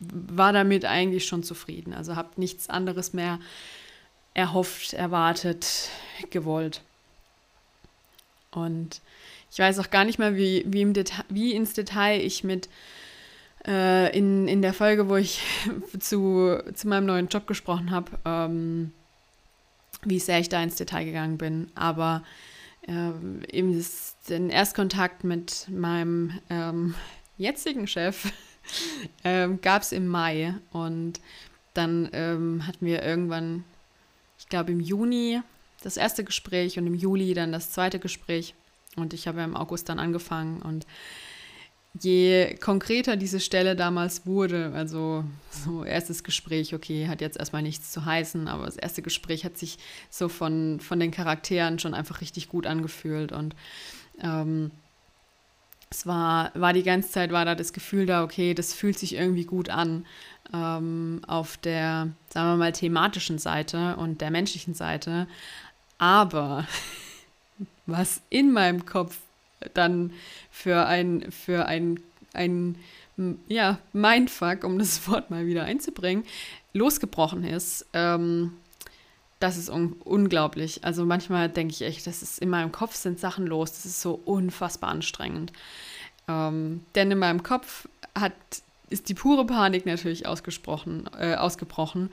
war 0.00 0.54
damit 0.54 0.86
eigentlich 0.86 1.26
schon 1.26 1.42
zufrieden. 1.42 1.92
Also 1.92 2.16
habe 2.16 2.30
nichts 2.36 2.70
anderes 2.70 3.12
mehr 3.12 3.38
erhofft, 4.32 4.94
erwartet, 4.94 5.90
gewollt. 6.30 6.80
Und 8.52 9.00
ich 9.50 9.58
weiß 9.58 9.78
auch 9.78 9.90
gar 9.90 10.04
nicht 10.04 10.18
mehr, 10.18 10.36
wie, 10.36 10.64
wie, 10.66 10.92
Deta 10.92 11.24
wie 11.28 11.54
ins 11.54 11.72
Detail 11.72 12.20
ich 12.20 12.44
mit 12.44 12.68
äh, 13.66 14.16
in, 14.16 14.48
in 14.48 14.62
der 14.62 14.72
Folge, 14.72 15.08
wo 15.08 15.16
ich 15.16 15.42
zu, 15.98 16.58
zu 16.74 16.88
meinem 16.88 17.06
neuen 17.06 17.28
Job 17.28 17.46
gesprochen 17.46 17.90
habe, 17.90 18.12
ähm, 18.24 18.92
wie 20.02 20.18
sehr 20.18 20.40
ich 20.40 20.48
da 20.48 20.62
ins 20.62 20.76
Detail 20.76 21.04
gegangen 21.04 21.38
bin. 21.38 21.70
Aber 21.74 22.22
äh, 22.86 23.10
eben 23.50 23.76
das, 23.76 24.16
den 24.28 24.50
Erstkontakt 24.50 25.24
mit 25.24 25.68
meinem 25.68 26.38
ähm, 26.48 26.94
jetzigen 27.38 27.86
Chef 27.86 28.32
ähm, 29.24 29.60
gab 29.60 29.82
es 29.82 29.92
im 29.92 30.06
Mai 30.06 30.54
und 30.72 31.20
dann 31.74 32.08
ähm, 32.12 32.66
hatten 32.66 32.84
wir 32.84 33.02
irgendwann, 33.02 33.64
ich 34.38 34.48
glaube 34.48 34.72
im 34.72 34.80
Juni 34.80 35.40
das 35.82 35.96
erste 35.96 36.24
Gespräch 36.24 36.78
und 36.78 36.86
im 36.86 36.94
Juli 36.94 37.34
dann 37.34 37.52
das 37.52 37.70
zweite 37.70 37.98
Gespräch. 37.98 38.54
Und 38.96 39.14
ich 39.14 39.28
habe 39.28 39.42
im 39.42 39.56
August 39.56 39.88
dann 39.88 39.98
angefangen. 39.98 40.60
Und 40.62 40.86
je 41.98 42.54
konkreter 42.60 43.16
diese 43.16 43.40
Stelle 43.40 43.76
damals 43.76 44.26
wurde, 44.26 44.72
also 44.74 45.24
so 45.50 45.84
erstes 45.84 46.24
Gespräch, 46.24 46.74
okay, 46.74 47.08
hat 47.08 47.20
jetzt 47.20 47.38
erstmal 47.38 47.62
nichts 47.62 47.92
zu 47.92 48.04
heißen, 48.04 48.48
aber 48.48 48.66
das 48.66 48.76
erste 48.76 49.02
Gespräch 49.02 49.44
hat 49.44 49.56
sich 49.58 49.78
so 50.10 50.28
von, 50.28 50.80
von 50.80 51.00
den 51.00 51.10
Charakteren 51.10 51.78
schon 51.78 51.94
einfach 51.94 52.20
richtig 52.20 52.48
gut 52.48 52.66
angefühlt. 52.66 53.32
Und 53.32 53.54
ähm, 54.22 54.70
es 55.90 56.06
war, 56.06 56.52
war 56.54 56.72
die 56.72 56.84
ganze 56.84 57.10
Zeit, 57.10 57.32
war 57.32 57.44
da 57.44 57.54
das 57.54 57.72
Gefühl 57.72 58.06
da, 58.06 58.22
okay, 58.22 58.54
das 58.54 58.74
fühlt 58.74 58.98
sich 58.98 59.14
irgendwie 59.14 59.44
gut 59.44 59.70
an 59.70 60.06
ähm, 60.52 61.22
auf 61.26 61.56
der, 61.56 62.08
sagen 62.28 62.48
wir 62.50 62.56
mal, 62.56 62.72
thematischen 62.72 63.38
Seite 63.38 63.96
und 63.96 64.20
der 64.20 64.30
menschlichen 64.30 64.74
Seite, 64.74 65.26
aber 66.00 66.66
was 67.86 68.22
in 68.30 68.52
meinem 68.52 68.86
Kopf 68.86 69.18
dann 69.74 70.12
für 70.50 70.86
ein, 70.86 71.30
für 71.30 71.66
ein, 71.66 72.00
ein 72.32 72.76
ja, 73.48 73.78
Mindfuck, 73.92 74.64
um 74.64 74.78
das 74.78 75.06
Wort 75.08 75.30
mal 75.30 75.46
wieder 75.46 75.64
einzubringen, 75.64 76.24
losgebrochen 76.72 77.44
ist, 77.44 77.86
ähm, 77.92 78.52
das 79.40 79.58
ist 79.58 79.68
un 79.68 79.92
unglaublich. 80.04 80.84
Also 80.84 81.04
manchmal 81.04 81.50
denke 81.50 81.74
ich 81.74 81.82
echt, 81.82 82.06
das 82.06 82.22
ist 82.22 82.38
in 82.38 82.48
meinem 82.48 82.72
Kopf 82.72 82.94
sind 82.94 83.20
Sachen 83.20 83.46
los, 83.46 83.72
das 83.72 83.84
ist 83.84 84.00
so 84.00 84.20
unfassbar 84.24 84.90
anstrengend. 84.90 85.52
Ähm, 86.28 86.82
denn 86.94 87.10
in 87.10 87.18
meinem 87.18 87.42
Kopf 87.42 87.88
hat, 88.18 88.32
ist 88.88 89.10
die 89.10 89.14
pure 89.14 89.44
Panik 89.44 89.84
natürlich 89.84 90.26
ausgesprochen, 90.26 91.10
äh, 91.18 91.34
ausgebrochen 91.34 92.10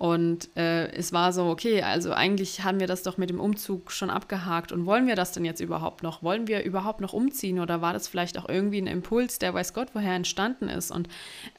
und 0.00 0.56
äh, 0.56 0.90
es 0.92 1.12
war 1.12 1.30
so, 1.30 1.44
okay, 1.48 1.82
also 1.82 2.14
eigentlich 2.14 2.64
haben 2.64 2.80
wir 2.80 2.86
das 2.86 3.02
doch 3.02 3.18
mit 3.18 3.28
dem 3.28 3.38
Umzug 3.38 3.92
schon 3.92 4.08
abgehakt. 4.08 4.72
Und 4.72 4.86
wollen 4.86 5.06
wir 5.06 5.14
das 5.14 5.32
denn 5.32 5.44
jetzt 5.44 5.60
überhaupt 5.60 6.02
noch? 6.02 6.22
Wollen 6.22 6.46
wir 6.46 6.64
überhaupt 6.64 7.02
noch 7.02 7.12
umziehen? 7.12 7.60
Oder 7.60 7.82
war 7.82 7.92
das 7.92 8.08
vielleicht 8.08 8.38
auch 8.38 8.48
irgendwie 8.48 8.80
ein 8.80 8.86
Impuls, 8.86 9.38
der 9.38 9.52
weiß 9.52 9.74
Gott 9.74 9.88
woher 9.92 10.14
entstanden 10.14 10.70
ist? 10.70 10.90
Und 10.90 11.08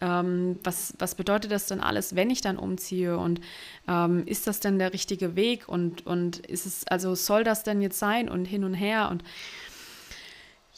ähm, 0.02 0.58
was, 0.64 0.96
was 0.98 1.14
bedeutet 1.14 1.52
das 1.52 1.68
denn 1.68 1.82
alles, 1.82 2.16
wenn 2.16 2.32
ich 2.32 2.42
dann 2.42 2.58
umziehe? 2.58 3.16
Und 3.16 3.42
ähm, 3.88 4.26
ist 4.26 4.48
das 4.48 4.60
denn 4.60 4.80
der 4.80 4.92
richtige 4.92 5.36
Weg? 5.36 5.70
Und, 5.70 6.08
und 6.08 6.40
ist 6.40 6.66
es, 6.66 6.88
also 6.88 7.14
soll 7.14 7.44
das 7.44 7.62
denn 7.62 7.80
jetzt 7.80 8.00
sein? 8.00 8.28
Und 8.28 8.46
hin 8.46 8.64
und 8.64 8.74
her. 8.74 9.10
Und 9.12 9.24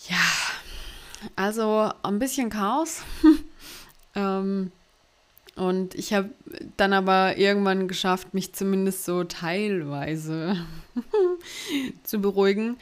ja, 0.09 0.17
also 1.37 1.93
ein 2.03 2.19
bisschen 2.19 2.49
Chaos. 2.49 3.03
ähm, 4.15 4.73
und 5.55 5.93
ich 5.95 6.13
habe 6.13 6.29
dann 6.77 6.93
aber 6.93 7.37
irgendwann 7.37 7.87
geschafft, 7.87 8.33
mich 8.33 8.53
zumindest 8.53 9.05
so 9.05 9.23
teilweise 9.23 10.57
zu 12.03 12.19
beruhigen 12.19 12.77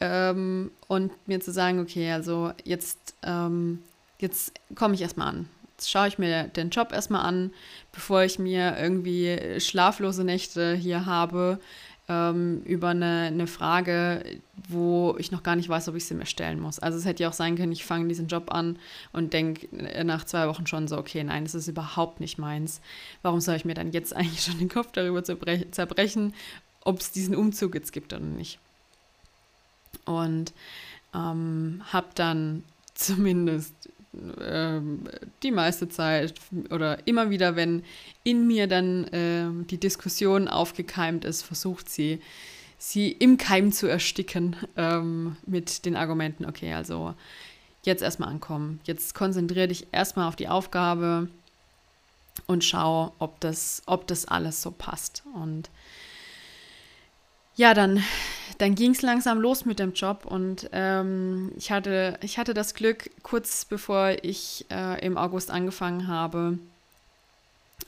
ähm, 0.00 0.70
und 0.88 1.12
mir 1.28 1.40
zu 1.40 1.52
sagen, 1.52 1.80
okay, 1.80 2.12
also 2.12 2.52
jetzt, 2.64 3.14
ähm, 3.22 3.82
jetzt 4.18 4.52
komme 4.74 4.94
ich 4.94 5.02
erstmal 5.02 5.28
an. 5.28 5.48
Jetzt 5.76 5.90
schaue 5.90 6.08
ich 6.08 6.18
mir 6.18 6.44
den 6.44 6.70
Job 6.70 6.92
erstmal 6.92 7.26
an, 7.26 7.52
bevor 7.92 8.22
ich 8.22 8.38
mir 8.38 8.76
irgendwie 8.78 9.60
schlaflose 9.60 10.24
Nächte 10.24 10.74
hier 10.74 11.04
habe 11.04 11.58
ähm, 12.08 12.62
über 12.64 12.88
eine, 12.88 13.28
eine 13.28 13.46
Frage, 13.46 14.24
wo 14.68 15.16
ich 15.18 15.32
noch 15.32 15.42
gar 15.42 15.56
nicht 15.56 15.68
weiß, 15.68 15.88
ob 15.88 15.94
ich 15.94 16.04
sie 16.04 16.14
mir 16.14 16.26
stellen 16.26 16.60
muss. 16.60 16.78
Also 16.78 16.98
es 16.98 17.04
hätte 17.04 17.22
ja 17.22 17.30
auch 17.30 17.34
sein 17.34 17.56
können, 17.56 17.72
ich 17.72 17.84
fange 17.84 18.08
diesen 18.08 18.28
Job 18.28 18.52
an 18.52 18.78
und 19.12 19.32
denke 19.32 19.68
nach 20.04 20.24
zwei 20.24 20.46
Wochen 20.48 20.66
schon 20.66 20.86
so, 20.86 20.98
okay, 20.98 21.24
nein, 21.24 21.44
das 21.44 21.54
ist 21.54 21.68
überhaupt 21.68 22.20
nicht 22.20 22.38
meins. 22.38 22.80
Warum 23.22 23.40
soll 23.40 23.56
ich 23.56 23.64
mir 23.64 23.74
dann 23.74 23.92
jetzt 23.92 24.14
eigentlich 24.16 24.42
schon 24.42 24.58
den 24.58 24.68
Kopf 24.68 24.92
darüber 24.92 25.24
zerbrechen, 25.24 26.34
ob 26.82 27.00
es 27.00 27.10
diesen 27.10 27.34
Umzug 27.34 27.74
jetzt 27.74 27.92
gibt 27.92 28.12
oder 28.12 28.22
nicht? 28.22 28.58
Und 30.04 30.52
ähm, 31.14 31.82
habe 31.92 32.08
dann 32.14 32.64
zumindest 32.94 33.74
ähm, 34.40 35.04
die 35.42 35.50
meiste 35.50 35.88
Zeit 35.88 36.34
oder 36.70 37.06
immer 37.06 37.30
wieder, 37.30 37.56
wenn 37.56 37.82
in 38.22 38.46
mir 38.46 38.66
dann 38.66 39.04
äh, 39.08 39.64
die 39.70 39.78
Diskussion 39.78 40.48
aufgekeimt 40.48 41.24
ist, 41.24 41.42
versucht 41.42 41.88
sie, 41.88 42.20
sie 42.78 43.12
im 43.12 43.38
Keim 43.38 43.72
zu 43.72 43.86
ersticken 43.86 44.56
ähm, 44.76 45.36
mit 45.46 45.84
den 45.84 45.96
Argumenten, 45.96 46.44
okay, 46.44 46.74
also 46.74 47.14
jetzt 47.82 48.02
erstmal 48.02 48.30
ankommen, 48.30 48.80
jetzt 48.84 49.14
konzentriere 49.14 49.68
dich 49.68 49.86
erstmal 49.92 50.28
auf 50.28 50.36
die 50.36 50.48
Aufgabe 50.48 51.28
und 52.46 52.64
schau, 52.64 53.12
ob 53.18 53.40
das, 53.40 53.82
ob 53.86 54.06
das 54.06 54.26
alles 54.26 54.62
so 54.62 54.70
passt. 54.70 55.22
Und 55.34 55.70
ja, 57.56 57.74
dann, 57.74 58.02
dann 58.58 58.74
ging 58.74 58.92
es 58.92 59.02
langsam 59.02 59.40
los 59.40 59.64
mit 59.64 59.78
dem 59.78 59.92
Job 59.92 60.26
und 60.26 60.68
ähm, 60.72 61.52
ich, 61.56 61.70
hatte, 61.70 62.18
ich 62.22 62.38
hatte 62.38 62.54
das 62.54 62.74
Glück, 62.74 63.10
kurz 63.22 63.64
bevor 63.64 64.16
ich 64.22 64.66
äh, 64.70 65.04
im 65.04 65.16
August 65.16 65.50
angefangen 65.50 66.08
habe, 66.08 66.58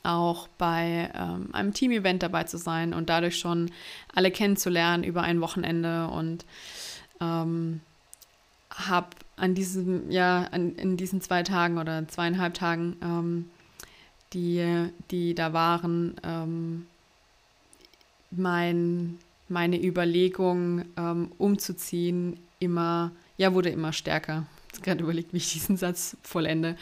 auch 0.02 0.48
bei 0.58 1.10
ähm, 1.14 1.48
einem 1.52 1.72
Team-Event 1.72 2.22
dabei 2.22 2.44
zu 2.44 2.58
sein 2.58 2.94
und 2.94 3.08
dadurch 3.08 3.38
schon 3.38 3.70
alle 4.14 4.30
kennenzulernen 4.30 5.04
über 5.04 5.22
ein 5.22 5.40
Wochenende 5.40 6.08
und 6.08 6.44
ähm, 7.20 7.80
habe 8.70 9.08
an 9.36 9.54
diesem, 9.54 10.10
ja, 10.10 10.48
an, 10.50 10.76
in 10.76 10.96
diesen 10.96 11.20
zwei 11.20 11.42
Tagen 11.42 11.78
oder 11.78 12.06
zweieinhalb 12.08 12.54
Tagen, 12.54 12.96
ähm, 13.02 13.50
die, 14.32 14.90
die 15.10 15.34
da 15.34 15.52
waren, 15.52 16.14
ähm, 16.22 16.86
mein 18.30 19.18
meine 19.48 19.82
Überlegung, 19.82 20.84
ähm, 20.96 21.32
umzuziehen, 21.38 22.38
immer, 22.58 23.12
ja, 23.36 23.54
wurde 23.54 23.70
immer 23.70 23.92
stärker. 23.92 24.46
Ich 24.74 24.82
gerade 24.82 25.02
überlegt, 25.02 25.32
wie 25.32 25.38
ich 25.38 25.52
diesen 25.52 25.76
Satz 25.76 26.16
vollende. 26.22 26.76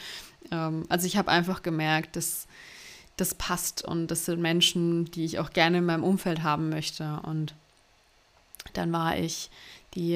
Ähm, 0.51 0.83
also 0.89 1.07
ich 1.07 1.17
habe 1.17 1.31
einfach 1.31 1.63
gemerkt, 1.63 2.15
dass 2.15 2.47
das 3.17 3.33
passt 3.35 3.83
und 3.83 4.07
das 4.07 4.25
sind 4.25 4.41
Menschen, 4.41 5.05
die 5.05 5.25
ich 5.25 5.39
auch 5.39 5.51
gerne 5.51 5.77
in 5.77 5.85
meinem 5.85 6.03
Umfeld 6.03 6.43
haben 6.43 6.69
möchte. 6.69 7.19
Und 7.23 7.53
dann 8.73 8.91
war 8.91 9.17
ich 9.17 9.49
die 9.93 10.13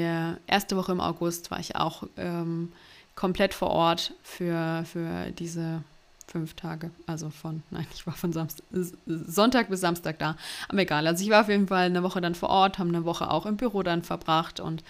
erste 0.47 0.75
Woche 0.75 0.91
im 0.91 0.99
August, 0.99 1.51
war 1.51 1.59
ich 1.59 1.77
auch 1.77 2.03
ähm, 2.17 2.73
komplett 3.15 3.53
vor 3.53 3.69
Ort 3.69 4.13
für, 4.21 4.83
für 4.85 5.31
diese 5.31 5.83
fünf 6.31 6.53
Tage. 6.53 6.91
Also 7.05 7.29
von, 7.29 7.63
nein, 7.71 7.87
ich 7.93 8.05
war 8.07 8.13
von 8.13 8.33
Samstag, 8.33 8.65
Sonntag 9.05 9.69
bis 9.69 9.81
Samstag 9.81 10.19
da. 10.19 10.35
Aber 10.67 10.79
egal. 10.79 11.07
Also 11.07 11.23
ich 11.23 11.29
war 11.29 11.41
auf 11.41 11.49
jeden 11.49 11.67
Fall 11.67 11.85
eine 11.85 12.03
Woche 12.03 12.21
dann 12.21 12.35
vor 12.35 12.49
Ort, 12.49 12.79
haben 12.79 12.89
eine 12.89 13.05
Woche 13.05 13.29
auch 13.29 13.45
im 13.45 13.57
Büro 13.57 13.83
dann 13.83 14.03
verbracht 14.03 14.59
und 14.59 14.83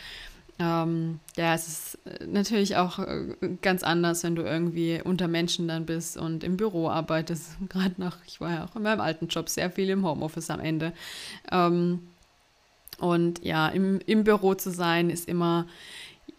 ähm, 0.61 1.21
ja, 1.37 1.53
es 1.55 1.67
ist 1.67 1.99
äh, 2.05 2.27
natürlich 2.27 2.75
auch 2.75 2.99
äh, 2.99 3.35
ganz 3.61 3.81
anders, 3.81 4.23
wenn 4.23 4.35
du 4.35 4.43
irgendwie 4.43 5.01
unter 5.01 5.29
Menschen 5.29 5.69
dann 5.69 5.85
bist 5.85 6.17
und 6.17 6.43
im 6.43 6.57
Büro 6.57 6.89
arbeitest. 6.89 7.51
Gerade 7.69 7.95
nach, 7.97 8.17
ich 8.27 8.41
war 8.41 8.51
ja 8.51 8.65
auch 8.65 8.75
in 8.75 8.83
meinem 8.83 8.99
alten 8.99 9.27
Job 9.27 9.47
sehr 9.47 9.71
viel 9.71 9.89
im 9.89 10.05
Homeoffice 10.05 10.49
am 10.49 10.59
Ende. 10.59 10.91
Ähm, 11.49 12.09
und 12.99 13.41
ja, 13.43 13.69
im, 13.69 13.99
im 14.05 14.25
Büro 14.25 14.53
zu 14.53 14.71
sein 14.71 15.09
ist 15.09 15.29
immer, 15.29 15.65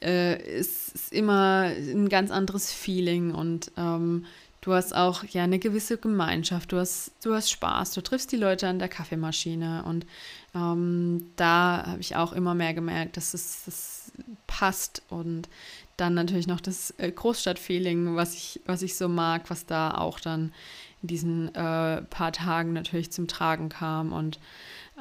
äh, 0.02 0.59
ist, 0.59 0.95
ist 0.95 1.12
immer 1.14 1.73
ein 1.75 2.11
ganz 2.11 2.30
anderes 2.30 2.71
Feeling 2.71 3.35
und 3.35 3.73
ähm, 3.78 4.26
Du 4.61 4.75
hast 4.75 4.95
auch 4.95 5.25
ja 5.25 5.45
eine 5.45 5.59
gewisse 5.59 5.97
Gemeinschaft, 5.97 6.73
du 6.73 6.79
hast, 6.79 7.12
du 7.23 7.35
hast 7.35 7.50
Spaß, 7.50 7.93
du 7.93 8.02
triffst 8.02 8.31
die 8.31 8.37
Leute 8.37 8.69
an 8.69 8.79
der 8.79 8.88
Kaffeemaschine. 8.88 9.85
Und 9.85 10.07
ähm, 10.55 11.31
da 11.37 11.85
habe 11.87 12.00
ich 12.00 12.17
auch 12.17 12.33
immer 12.33 12.55
mehr 12.55 12.75
gemerkt, 12.75 13.17
dass 13.17 13.33
es 13.33 13.64
das 13.64 14.12
passt. 14.47 15.02
Und 15.09 15.49
dann 15.97 16.12
natürlich 16.12 16.47
noch 16.47 16.61
das 16.61 16.93
äh, 16.99 17.11
Großstadtfeeling, 17.11 18.17
was 18.17 18.35
ich, 18.35 18.61
was 18.67 18.83
ich 18.83 18.97
so 18.97 19.09
mag, 19.09 19.49
was 19.49 19.64
da 19.64 19.93
auch 19.95 20.21
dann 20.21 20.52
in 21.00 21.09
diesen 21.09 21.55
äh, 21.55 22.02
paar 22.02 22.33
Tagen 22.33 22.75
natürlich 22.75 23.11
zum 23.11 23.29
Tragen 23.29 23.71
kam. 23.71 24.12
Und 24.12 24.38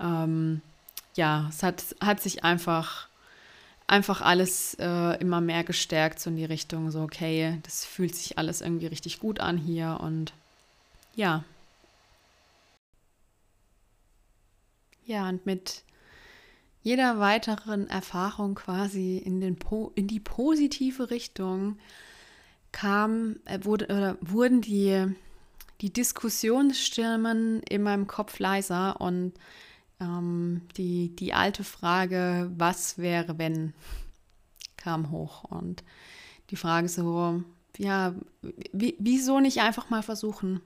ähm, 0.01 0.61
ja, 1.15 1.47
es 1.49 1.63
hat, 1.63 1.83
hat 1.99 2.21
sich 2.21 2.45
einfach 2.45 3.08
einfach 3.89 4.21
alles 4.21 4.75
äh, 4.75 5.19
immer 5.19 5.41
mehr 5.41 5.63
gestärkt, 5.63 6.19
so 6.19 6.29
in 6.29 6.35
die 6.35 6.45
Richtung, 6.45 6.91
so, 6.91 7.01
okay, 7.01 7.59
das 7.63 7.85
fühlt 7.85 8.15
sich 8.15 8.37
alles 8.37 8.61
irgendwie 8.61 8.85
richtig 8.85 9.19
gut 9.19 9.39
an 9.39 9.57
hier 9.57 9.99
und 10.01 10.33
ja. 11.15 11.43
Ja, 15.05 15.27
und 15.27 15.45
mit 15.47 15.83
jeder 16.83 17.19
weiteren 17.19 17.89
Erfahrung 17.89 18.53
quasi 18.53 19.17
in, 19.17 19.41
den 19.41 19.57
po 19.57 19.91
in 19.95 20.07
die 20.07 20.19
positive 20.19 21.09
Richtung 21.09 21.79
kam, 22.71 23.37
äh, 23.45 23.59
wurde, 23.63 23.85
oder 23.85 24.17
wurden 24.21 24.61
die, 24.61 25.07
die 25.81 25.91
Diskussionsstimmen 25.91 27.63
in 27.63 27.81
meinem 27.81 28.05
Kopf 28.05 28.37
leiser 28.37 29.01
und 29.01 29.33
ähm, 29.99 30.61
die, 30.77 31.15
die 31.15 31.33
alte 31.33 31.63
Frage, 31.63 32.51
was 32.55 32.97
wäre, 32.97 33.37
wenn, 33.37 33.73
kam 34.77 35.11
hoch. 35.11 35.43
Und 35.43 35.83
die 36.49 36.55
Frage 36.55 36.89
so, 36.89 37.43
ja, 37.77 38.15
wieso 38.71 39.39
nicht 39.39 39.61
einfach 39.61 39.89
mal 39.89 40.03
versuchen? 40.03 40.61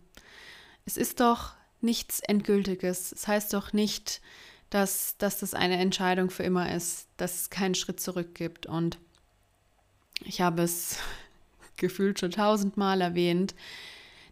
Es 0.86 0.98
ist 0.98 1.20
doch 1.20 1.54
nichts 1.82 2.20
Endgültiges. 2.22 3.12
Es 3.12 3.28
heißt 3.28 3.54
doch 3.54 3.74
nicht, 3.74 4.22
dass, 4.70 5.18
dass 5.18 5.40
das 5.40 5.54
eine 5.54 5.78
Entscheidung 5.78 6.30
für 6.30 6.44
immer 6.44 6.74
ist, 6.74 7.08
dass 7.18 7.42
es 7.42 7.50
keinen 7.50 7.76
Schritt 7.76 8.00
zurück 8.00 8.34
gibt. 8.34 8.66
Und 8.66 8.98
ich 10.24 10.42
habe 10.42 10.64
es 10.64 10.98
gefühlt 11.78 12.20
schon 12.20 12.32
tausendmal 12.32 13.02
erwähnt, 13.02 13.54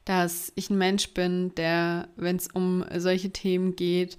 dass 0.05 0.51
ich 0.55 0.69
ein 0.69 0.77
Mensch 0.77 1.13
bin, 1.13 1.53
der, 1.55 2.07
wenn 2.15 2.37
es 2.37 2.47
um 2.47 2.83
solche 2.97 3.29
Themen 3.29 3.75
geht, 3.75 4.17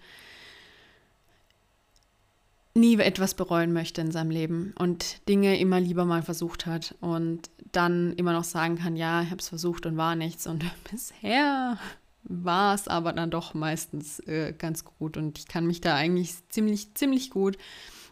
nie 2.75 2.99
etwas 2.99 3.35
bereuen 3.35 3.73
möchte 3.73 4.01
in 4.01 4.11
seinem 4.11 4.31
Leben 4.31 4.75
und 4.79 5.29
Dinge 5.29 5.59
immer 5.59 5.79
lieber 5.81 6.05
mal 6.05 6.23
versucht 6.23 6.67
hat 6.67 6.95
und 7.01 7.51
dann 7.73 8.13
immer 8.15 8.33
noch 8.33 8.45
sagen 8.45 8.77
kann, 8.77 8.97
ja, 8.97 9.23
ich 9.23 9.31
habe 9.31 9.41
es 9.41 9.49
versucht 9.49 9.87
und 9.87 9.97
war 9.97 10.17
nichts. 10.17 10.47
Und 10.47 10.65
bisher 10.91 11.79
war 12.25 12.75
es 12.75 12.89
aber 12.89 13.13
dann 13.13 13.31
doch 13.31 13.55
meistens 13.55 14.21
äh, 14.21 14.55
ganz 14.57 14.85
gut 14.85 15.17
und 15.17 15.39
ich 15.39 15.49
kann 15.49 15.67
mich 15.67 15.81
da 15.81 15.95
eigentlich 15.95 16.35
ziemlich, 16.49 16.95
ziemlich 16.95 17.31
gut 17.31 17.59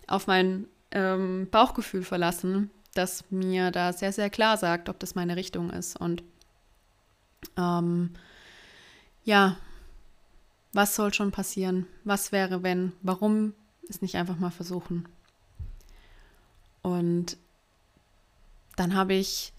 auf 0.06 0.26
mein 0.26 0.66
ähm, 0.90 1.48
Bauchgefühl 1.50 2.02
verlassen, 2.02 2.70
das 2.94 3.24
mir 3.30 3.70
da 3.70 3.92
sehr, 3.92 4.12
sehr 4.12 4.28
klar 4.30 4.56
sagt, 4.56 4.88
ob 4.88 4.98
das 4.98 5.14
meine 5.14 5.36
Richtung 5.36 5.70
ist. 5.70 5.98
Und 5.98 6.24
ähm, 7.56 8.10
ja, 9.22 9.56
was 10.72 10.96
soll 10.96 11.14
schon 11.14 11.30
passieren? 11.30 11.86
Was 12.04 12.32
wäre, 12.32 12.62
wenn? 12.62 12.92
Warum 13.02 13.54
es 13.90 14.02
nicht 14.02 14.16
einfach 14.16 14.38
mal 14.38 14.50
versuchen. 14.50 15.08
Und 16.82 17.36
dann 18.76 18.94
habe 18.94 19.14
ich 19.14 19.54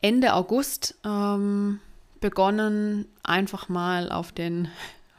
Ende 0.00 0.32
August 0.34 0.94
ähm, 1.04 1.80
begonnen, 2.20 3.06
einfach 3.22 3.68
mal 3.68 4.10
auf 4.10 4.32
den 4.32 4.68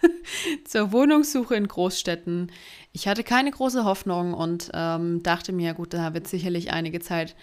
zur 0.64 0.92
Wohnungssuche 0.92 1.54
in 1.54 1.68
Großstädten. 1.68 2.50
Ich 2.92 3.06
hatte 3.08 3.24
keine 3.24 3.50
große 3.50 3.84
Hoffnung 3.84 4.34
und 4.34 4.70
ähm, 4.72 5.22
dachte 5.22 5.52
mir, 5.52 5.74
gut, 5.74 5.92
da 5.92 6.14
wird 6.14 6.28
sicherlich 6.28 6.72
einige 6.72 7.00
Zeit 7.00 7.36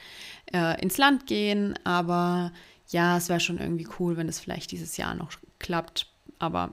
äh, 0.54 0.82
ins 0.82 0.98
Land 0.98 1.28
gehen, 1.28 1.78
aber 1.84 2.52
ja, 2.90 3.18
es 3.18 3.30
wäre 3.30 3.40
schon 3.40 3.58
irgendwie 3.58 3.88
cool, 4.00 4.18
wenn 4.18 4.28
es 4.28 4.40
vielleicht 4.40 4.72
dieses 4.72 4.98
Jahr 4.98 5.16
noch 5.16 5.32
klappt. 5.60 6.08
Aber 6.40 6.72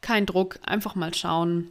kein 0.00 0.26
Druck, 0.26 0.58
einfach 0.62 0.94
mal 0.94 1.14
schauen. 1.14 1.70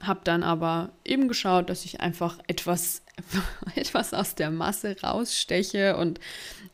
Hab 0.00 0.24
dann 0.24 0.42
aber 0.42 0.90
eben 1.04 1.26
geschaut, 1.26 1.70
dass 1.70 1.84
ich 1.84 2.00
einfach 2.00 2.38
etwas, 2.46 3.02
etwas 3.74 4.14
aus 4.14 4.34
der 4.34 4.50
Masse 4.50 4.96
raussteche 5.02 5.96
und 5.96 6.20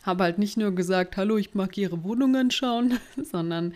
habe 0.03 0.25
halt 0.25 0.39
nicht 0.39 0.57
nur 0.57 0.75
gesagt, 0.75 1.17
hallo, 1.17 1.39
ich 1.39 1.55
mag 1.55 1.79
Ihre 1.79 2.05
Wohnung 2.05 2.37
anschauen, 2.37 2.99
sondern 3.23 3.73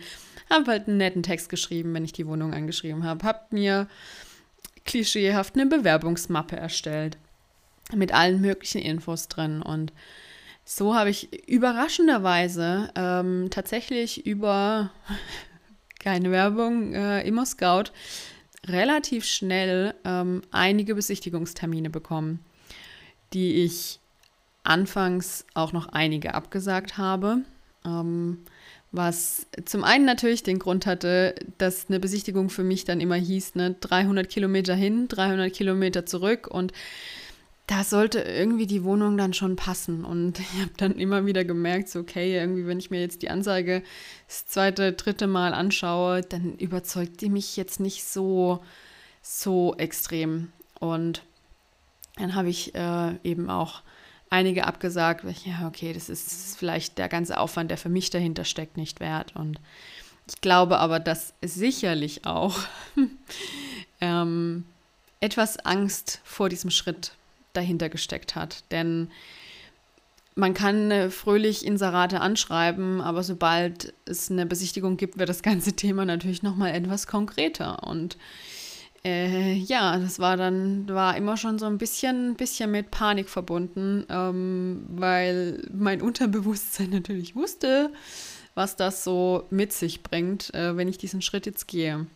habe 0.49 0.71
halt 0.71 0.87
einen 0.87 0.97
netten 0.97 1.23
Text 1.23 1.49
geschrieben, 1.49 1.93
wenn 1.93 2.05
ich 2.05 2.13
die 2.13 2.27
Wohnung 2.27 2.53
angeschrieben 2.53 3.03
habe. 3.03 3.25
Habe 3.25 3.39
mir 3.51 3.87
klischeehaft 4.85 5.55
eine 5.55 5.65
Bewerbungsmappe 5.65 6.55
erstellt 6.55 7.17
mit 7.95 8.13
allen 8.13 8.41
möglichen 8.41 8.81
Infos 8.81 9.27
drin. 9.27 9.61
Und 9.61 9.93
so 10.65 10.95
habe 10.95 11.09
ich 11.09 11.47
überraschenderweise 11.47 12.91
ähm, 12.95 13.47
tatsächlich 13.49 14.25
über 14.25 14.91
keine 15.99 16.31
Werbung, 16.31 16.93
äh, 16.93 17.27
Immo 17.27 17.45
Scout 17.45 17.91
relativ 18.67 19.25
schnell 19.25 19.95
ähm, 20.05 20.41
einige 20.51 20.95
Besichtigungstermine 20.95 21.89
bekommen, 21.89 22.39
die 23.33 23.63
ich 23.63 23.99
anfangs 24.63 25.45
auch 25.53 25.73
noch 25.73 25.87
einige 25.87 26.33
abgesagt 26.35 26.97
habe. 26.97 27.39
Ähm, 27.85 28.39
was 28.91 29.45
zum 29.65 29.83
einen 29.83 30.05
natürlich 30.05 30.43
den 30.43 30.59
Grund 30.59 30.85
hatte, 30.85 31.35
dass 31.59 31.89
eine 31.89 31.99
Besichtigung 31.99 32.49
für 32.49 32.63
mich 32.63 32.85
dann 32.85 33.01
immer 33.01 33.15
hieß, 33.15 33.55
ne, 33.55 33.75
300 33.79 34.27
Kilometer 34.27 34.73
hin, 34.73 35.07
300 35.07 35.53
Kilometer 35.53 36.05
zurück 36.05 36.47
und 36.47 36.73
da 37.69 37.83
sollte 37.83 38.21
irgendwie 38.21 38.65
die 38.65 38.83
Wohnung 38.83 39.15
dann 39.15 39.33
schon 39.33 39.55
passen. 39.55 40.03
Und 40.03 40.39
ich 40.39 40.59
habe 40.59 40.71
dann 40.77 40.97
immer 40.97 41.25
wieder 41.27 41.45
gemerkt, 41.45 41.89
so, 41.89 41.99
okay, 41.99 42.35
irgendwie, 42.35 42.65
wenn 42.65 42.79
ich 42.79 42.89
mir 42.89 42.99
jetzt 42.99 43.21
die 43.21 43.29
Anzeige 43.29 43.83
das 44.27 44.47
zweite, 44.47 44.93
dritte 44.93 45.27
Mal 45.27 45.53
anschaue, 45.53 46.21
dann 46.21 46.55
überzeugt 46.57 47.21
die 47.21 47.29
mich 47.29 47.55
jetzt 47.57 47.79
nicht 47.79 48.03
so, 48.03 48.63
so 49.21 49.75
extrem. 49.77 50.51
Und 50.79 51.21
dann 52.15 52.33
habe 52.33 52.49
ich 52.49 52.73
äh, 52.73 53.15
eben 53.23 53.51
auch 53.51 53.83
einige 54.31 54.65
abgesagt, 54.65 55.23
weil 55.23 55.31
ich, 55.31 55.45
ja, 55.45 55.67
okay, 55.67 55.93
das 55.93 56.09
ist 56.09 56.57
vielleicht 56.57 56.97
der 56.97 57.07
ganze 57.07 57.37
Aufwand, 57.37 57.69
der 57.69 57.77
für 57.77 57.89
mich 57.89 58.09
dahinter 58.09 58.45
steckt, 58.45 58.77
nicht 58.77 58.99
wert. 58.99 59.35
Und 59.35 59.59
ich 60.27 60.41
glaube 60.41 60.79
aber, 60.79 60.99
dass 60.99 61.33
sicherlich 61.43 62.25
auch 62.25 62.57
ähm, 64.01 64.65
etwas 65.19 65.57
Angst 65.65 66.21
vor 66.23 66.49
diesem 66.49 66.71
Schritt 66.71 67.13
dahinter 67.53 67.89
gesteckt 67.89 68.35
hat. 68.35 68.63
Denn 68.71 69.09
man 70.35 70.53
kann 70.53 70.89
äh, 70.91 71.09
fröhlich 71.09 71.65
Inserate 71.65 72.21
anschreiben, 72.21 73.01
aber 73.01 73.23
sobald 73.23 73.93
es 74.05 74.31
eine 74.31 74.45
Besichtigung 74.45 74.97
gibt, 74.97 75.19
wird 75.19 75.29
das 75.29 75.43
ganze 75.43 75.73
Thema 75.73 76.05
natürlich 76.05 76.43
nochmal 76.43 76.73
etwas 76.73 77.07
konkreter. 77.07 77.83
Und 77.83 78.17
äh, 79.03 79.53
ja, 79.53 79.97
das 79.97 80.19
war 80.19 80.37
dann, 80.37 80.87
war 80.89 81.15
immer 81.15 81.37
schon 81.37 81.59
so 81.59 81.65
ein 81.65 81.77
bisschen, 81.77 82.35
bisschen 82.35 82.71
mit 82.71 82.91
Panik 82.91 83.29
verbunden, 83.29 84.05
ähm, 84.09 84.85
weil 84.89 85.67
mein 85.73 86.01
Unterbewusstsein 86.01 86.89
natürlich 86.91 87.35
wusste, 87.35 87.91
was 88.55 88.75
das 88.75 89.03
so 89.03 89.45
mit 89.49 89.71
sich 89.73 90.03
bringt, 90.03 90.53
äh, 90.53 90.75
wenn 90.75 90.87
ich 90.87 90.97
diesen 90.97 91.21
Schritt 91.21 91.45
jetzt 91.45 91.67
gehe. 91.67 92.07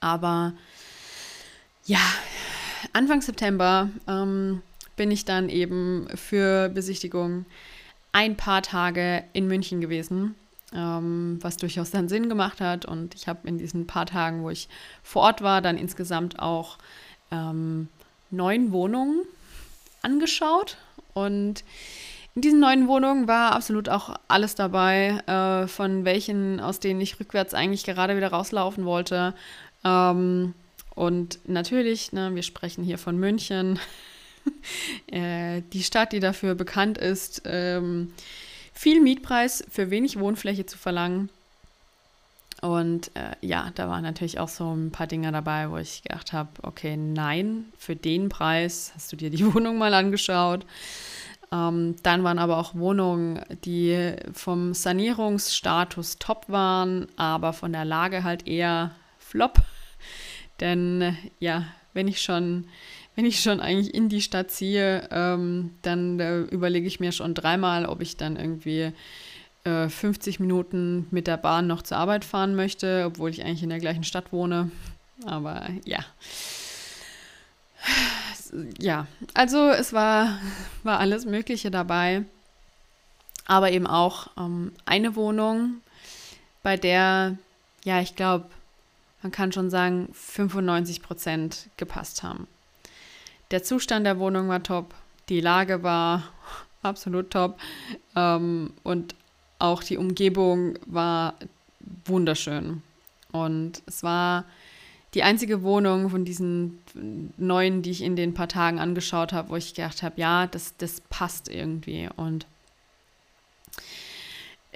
Aber 0.00 0.54
ja, 1.86 2.00
Anfang 2.92 3.20
September 3.20 3.88
ähm, 4.06 4.62
bin 4.96 5.10
ich 5.10 5.24
dann 5.24 5.48
eben 5.48 6.08
für 6.14 6.68
Besichtigung 6.68 7.46
ein 8.12 8.36
paar 8.36 8.62
Tage 8.62 9.24
in 9.32 9.46
München 9.46 9.80
gewesen, 9.80 10.34
ähm, 10.74 11.38
was 11.40 11.56
durchaus 11.56 11.90
dann 11.90 12.08
Sinn 12.08 12.28
gemacht 12.28 12.60
hat. 12.60 12.84
Und 12.84 13.14
ich 13.14 13.28
habe 13.28 13.46
in 13.48 13.58
diesen 13.58 13.86
paar 13.86 14.06
Tagen, 14.06 14.42
wo 14.42 14.50
ich 14.50 14.68
vor 15.02 15.22
Ort 15.22 15.42
war, 15.42 15.62
dann 15.62 15.78
insgesamt 15.78 16.38
auch 16.38 16.78
ähm, 17.30 17.88
neun 18.30 18.72
Wohnungen 18.72 19.22
angeschaut. 20.02 20.76
Und 21.14 21.64
in 22.34 22.42
diesen 22.42 22.60
neuen 22.60 22.86
Wohnungen 22.86 23.26
war 23.26 23.52
absolut 23.52 23.88
auch 23.88 24.14
alles 24.28 24.54
dabei, 24.54 25.20
äh, 25.26 25.66
von 25.66 26.04
welchen, 26.04 26.60
aus 26.60 26.80
denen 26.80 27.00
ich 27.00 27.18
rückwärts 27.18 27.54
eigentlich 27.54 27.84
gerade 27.84 28.16
wieder 28.16 28.28
rauslaufen 28.28 28.84
wollte. 28.84 29.34
Ähm, 29.84 30.54
und 30.98 31.38
natürlich, 31.46 32.10
ne, 32.10 32.34
wir 32.34 32.42
sprechen 32.42 32.82
hier 32.82 32.98
von 32.98 33.16
München, 33.16 33.78
äh, 35.06 35.62
die 35.72 35.84
Stadt, 35.84 36.10
die 36.10 36.18
dafür 36.18 36.56
bekannt 36.56 36.98
ist, 36.98 37.42
ähm, 37.44 38.12
viel 38.74 39.00
Mietpreis 39.00 39.64
für 39.70 39.90
wenig 39.90 40.18
Wohnfläche 40.18 40.66
zu 40.66 40.76
verlangen. 40.76 41.28
Und 42.62 43.12
äh, 43.14 43.36
ja, 43.42 43.70
da 43.76 43.88
waren 43.88 44.02
natürlich 44.02 44.40
auch 44.40 44.48
so 44.48 44.74
ein 44.74 44.90
paar 44.90 45.06
Dinge 45.06 45.30
dabei, 45.30 45.70
wo 45.70 45.76
ich 45.76 46.02
gedacht 46.02 46.32
habe, 46.32 46.48
okay, 46.62 46.96
nein, 46.96 47.66
für 47.78 47.94
den 47.94 48.28
Preis 48.28 48.90
hast 48.96 49.12
du 49.12 49.16
dir 49.16 49.30
die 49.30 49.46
Wohnung 49.54 49.78
mal 49.78 49.94
angeschaut. 49.94 50.66
Ähm, 51.52 51.94
dann 52.02 52.24
waren 52.24 52.40
aber 52.40 52.56
auch 52.56 52.74
Wohnungen, 52.74 53.40
die 53.64 54.16
vom 54.32 54.74
Sanierungsstatus 54.74 56.18
top 56.18 56.46
waren, 56.48 57.06
aber 57.14 57.52
von 57.52 57.72
der 57.72 57.84
Lage 57.84 58.24
halt 58.24 58.48
eher 58.48 58.96
flop. 59.20 59.62
Denn 60.60 61.02
äh, 61.02 61.12
ja, 61.38 61.66
wenn 61.94 62.08
ich 62.08 62.22
schon, 62.22 62.66
wenn 63.16 63.24
ich 63.24 63.40
schon 63.40 63.60
eigentlich 63.60 63.94
in 63.94 64.08
die 64.08 64.22
Stadt 64.22 64.50
ziehe, 64.50 65.08
ähm, 65.10 65.70
dann 65.82 66.20
äh, 66.20 66.40
überlege 66.40 66.86
ich 66.86 67.00
mir 67.00 67.12
schon 67.12 67.34
dreimal, 67.34 67.86
ob 67.86 68.00
ich 68.00 68.16
dann 68.16 68.36
irgendwie 68.36 68.92
äh, 69.64 69.88
50 69.88 70.40
Minuten 70.40 71.06
mit 71.10 71.26
der 71.26 71.36
Bahn 71.36 71.66
noch 71.66 71.82
zur 71.82 71.96
Arbeit 71.96 72.24
fahren 72.24 72.54
möchte, 72.54 73.04
obwohl 73.06 73.30
ich 73.30 73.44
eigentlich 73.44 73.62
in 73.62 73.70
der 73.70 73.80
gleichen 73.80 74.04
Stadt 74.04 74.32
wohne. 74.32 74.70
Aber 75.24 75.68
ja. 75.84 76.04
Ja, 78.78 79.06
also 79.34 79.68
es 79.70 79.92
war, 79.92 80.38
war 80.82 81.00
alles 81.00 81.26
Mögliche 81.26 81.70
dabei. 81.70 82.24
Aber 83.46 83.70
eben 83.72 83.86
auch 83.86 84.28
ähm, 84.38 84.72
eine 84.84 85.16
Wohnung, 85.16 85.80
bei 86.62 86.76
der, 86.76 87.36
ja, 87.84 88.00
ich 88.00 88.14
glaube, 88.14 88.46
man 89.22 89.32
kann 89.32 89.52
schon 89.52 89.70
sagen, 89.70 90.08
95 90.12 91.02
Prozent 91.02 91.70
gepasst 91.76 92.22
haben. 92.22 92.46
Der 93.50 93.62
Zustand 93.62 94.06
der 94.06 94.18
Wohnung 94.18 94.48
war 94.48 94.62
top, 94.62 94.94
die 95.28 95.40
Lage 95.40 95.82
war 95.82 96.24
absolut 96.82 97.30
top 97.30 97.58
ähm, 98.14 98.72
und 98.82 99.14
auch 99.58 99.82
die 99.82 99.96
Umgebung 99.96 100.78
war 100.86 101.34
wunderschön. 102.04 102.82
Und 103.32 103.82
es 103.86 104.02
war 104.02 104.44
die 105.14 105.22
einzige 105.22 105.62
Wohnung 105.62 106.10
von 106.10 106.24
diesen 106.24 106.78
neuen, 107.36 107.82
die 107.82 107.90
ich 107.90 108.02
in 108.02 108.14
den 108.14 108.34
paar 108.34 108.48
Tagen 108.48 108.78
angeschaut 108.78 109.32
habe, 109.32 109.50
wo 109.50 109.56
ich 109.56 109.74
gedacht 109.74 110.02
habe, 110.02 110.20
ja, 110.20 110.46
das, 110.46 110.76
das 110.76 111.00
passt 111.00 111.48
irgendwie. 111.48 112.08
Und 112.16 112.46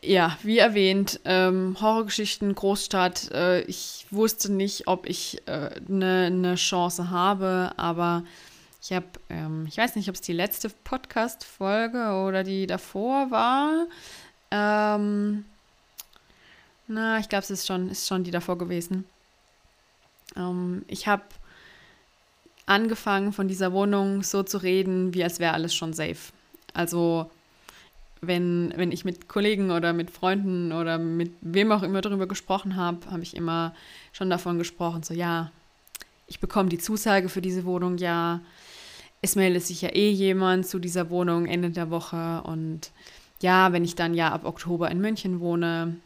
ja, 0.02 0.36
wie 0.42 0.58
erwähnt, 0.58 1.20
ähm, 1.24 1.76
Horrorgeschichten, 1.80 2.54
Großstadt. 2.54 3.30
Äh, 3.30 3.62
ich 3.62 4.06
wusste 4.10 4.52
nicht, 4.52 4.88
ob 4.88 5.06
ich 5.06 5.42
eine 5.46 5.76
äh, 5.76 5.80
ne, 5.88 6.30
ne 6.30 6.54
Chance 6.56 7.10
habe, 7.10 7.72
aber 7.76 8.24
ich 8.82 8.92
habe, 8.92 9.06
ähm, 9.30 9.66
ich 9.68 9.78
weiß 9.78 9.94
nicht, 9.94 10.08
ob 10.08 10.16
es 10.16 10.20
die 10.20 10.32
letzte 10.32 10.68
Podcast-Folge 10.70 12.24
oder 12.26 12.42
die 12.42 12.66
davor 12.66 13.30
war. 13.30 13.86
Ähm, 14.50 15.44
na, 16.88 17.18
ich 17.20 17.28
glaube, 17.28 17.44
es 17.44 17.50
ist 17.50 17.66
schon, 17.66 17.88
ist 17.88 18.08
schon 18.08 18.24
die 18.24 18.32
davor 18.32 18.58
gewesen. 18.58 19.04
Ähm, 20.36 20.84
ich 20.88 21.06
habe 21.06 21.22
angefangen, 22.66 23.32
von 23.32 23.46
dieser 23.46 23.72
Wohnung 23.72 24.24
so 24.24 24.42
zu 24.42 24.58
reden, 24.58 25.14
wie 25.14 25.22
als 25.22 25.38
wäre 25.38 25.54
alles 25.54 25.74
schon 25.74 25.92
safe. 25.92 26.32
Also 26.74 27.30
wenn, 28.22 28.72
wenn 28.76 28.92
ich 28.92 29.04
mit 29.04 29.28
Kollegen 29.28 29.72
oder 29.72 29.92
mit 29.92 30.10
Freunden 30.10 30.72
oder 30.72 30.96
mit 30.96 31.32
wem 31.40 31.72
auch 31.72 31.82
immer 31.82 32.00
darüber 32.00 32.28
gesprochen 32.28 32.76
habe, 32.76 33.10
habe 33.10 33.24
ich 33.24 33.36
immer 33.36 33.74
schon 34.12 34.30
davon 34.30 34.58
gesprochen, 34.58 35.02
so 35.02 35.12
ja, 35.12 35.50
ich 36.28 36.38
bekomme 36.38 36.68
die 36.68 36.78
Zusage 36.78 37.28
für 37.28 37.42
diese 37.42 37.64
Wohnung, 37.64 37.98
ja, 37.98 38.40
es 39.22 39.34
meldet 39.34 39.64
sich 39.64 39.82
ja 39.82 39.90
eh 39.90 40.10
jemand 40.10 40.66
zu 40.66 40.78
dieser 40.78 41.10
Wohnung 41.10 41.46
Ende 41.46 41.70
der 41.70 41.90
Woche 41.90 42.42
und 42.44 42.92
ja, 43.40 43.72
wenn 43.72 43.84
ich 43.84 43.96
dann 43.96 44.14
ja 44.14 44.30
ab 44.32 44.44
Oktober 44.44 44.88
in 44.88 45.00
München 45.00 45.40
wohne 45.40 45.96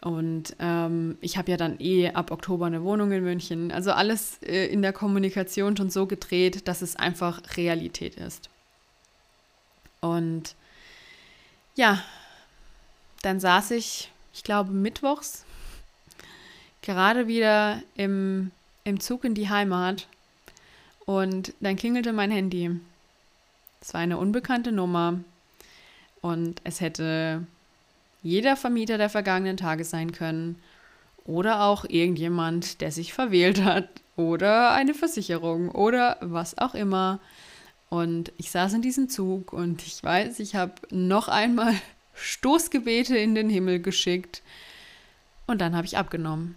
und 0.00 0.56
ähm, 0.58 1.18
ich 1.20 1.38
habe 1.38 1.52
ja 1.52 1.56
dann 1.56 1.76
eh 1.78 2.10
ab 2.10 2.32
Oktober 2.32 2.66
eine 2.66 2.82
Wohnung 2.82 3.12
in 3.12 3.22
München, 3.22 3.70
also 3.70 3.92
alles 3.92 4.42
äh, 4.42 4.66
in 4.66 4.82
der 4.82 4.92
Kommunikation 4.92 5.76
schon 5.76 5.90
so 5.90 6.06
gedreht, 6.06 6.66
dass 6.66 6.82
es 6.82 6.96
einfach 6.96 7.40
Realität 7.56 8.16
ist. 8.16 8.50
Und 10.00 10.56
ja, 11.74 12.02
dann 13.22 13.40
saß 13.40 13.72
ich, 13.72 14.10
ich 14.32 14.44
glaube, 14.44 14.72
mittwochs 14.72 15.44
gerade 16.82 17.28
wieder 17.28 17.80
im, 17.94 18.50
im 18.84 19.00
Zug 19.00 19.24
in 19.24 19.34
die 19.34 19.48
Heimat 19.48 20.08
und 21.06 21.54
dann 21.60 21.76
klingelte 21.76 22.12
mein 22.12 22.30
Handy. 22.30 22.70
Es 23.80 23.94
war 23.94 24.00
eine 24.00 24.18
unbekannte 24.18 24.72
Nummer 24.72 25.20
und 26.20 26.60
es 26.64 26.80
hätte 26.80 27.46
jeder 28.22 28.56
Vermieter 28.56 28.98
der 28.98 29.10
vergangenen 29.10 29.56
Tage 29.56 29.84
sein 29.84 30.12
können 30.12 30.60
oder 31.24 31.62
auch 31.62 31.84
irgendjemand, 31.88 32.80
der 32.80 32.92
sich 32.92 33.12
verwählt 33.12 33.62
hat 33.62 33.88
oder 34.16 34.72
eine 34.72 34.94
Versicherung 34.94 35.70
oder 35.70 36.18
was 36.20 36.58
auch 36.58 36.74
immer. 36.74 37.20
Und 37.92 38.32
ich 38.38 38.50
saß 38.50 38.72
in 38.72 38.80
diesem 38.80 39.10
Zug 39.10 39.52
und 39.52 39.86
ich 39.86 40.02
weiß, 40.02 40.40
ich 40.40 40.54
habe 40.54 40.72
noch 40.88 41.28
einmal 41.28 41.74
Stoßgebete 42.14 43.18
in 43.18 43.34
den 43.34 43.50
Himmel 43.50 43.80
geschickt 43.80 44.42
und 45.46 45.60
dann 45.60 45.76
habe 45.76 45.84
ich 45.84 45.98
abgenommen. 45.98 46.56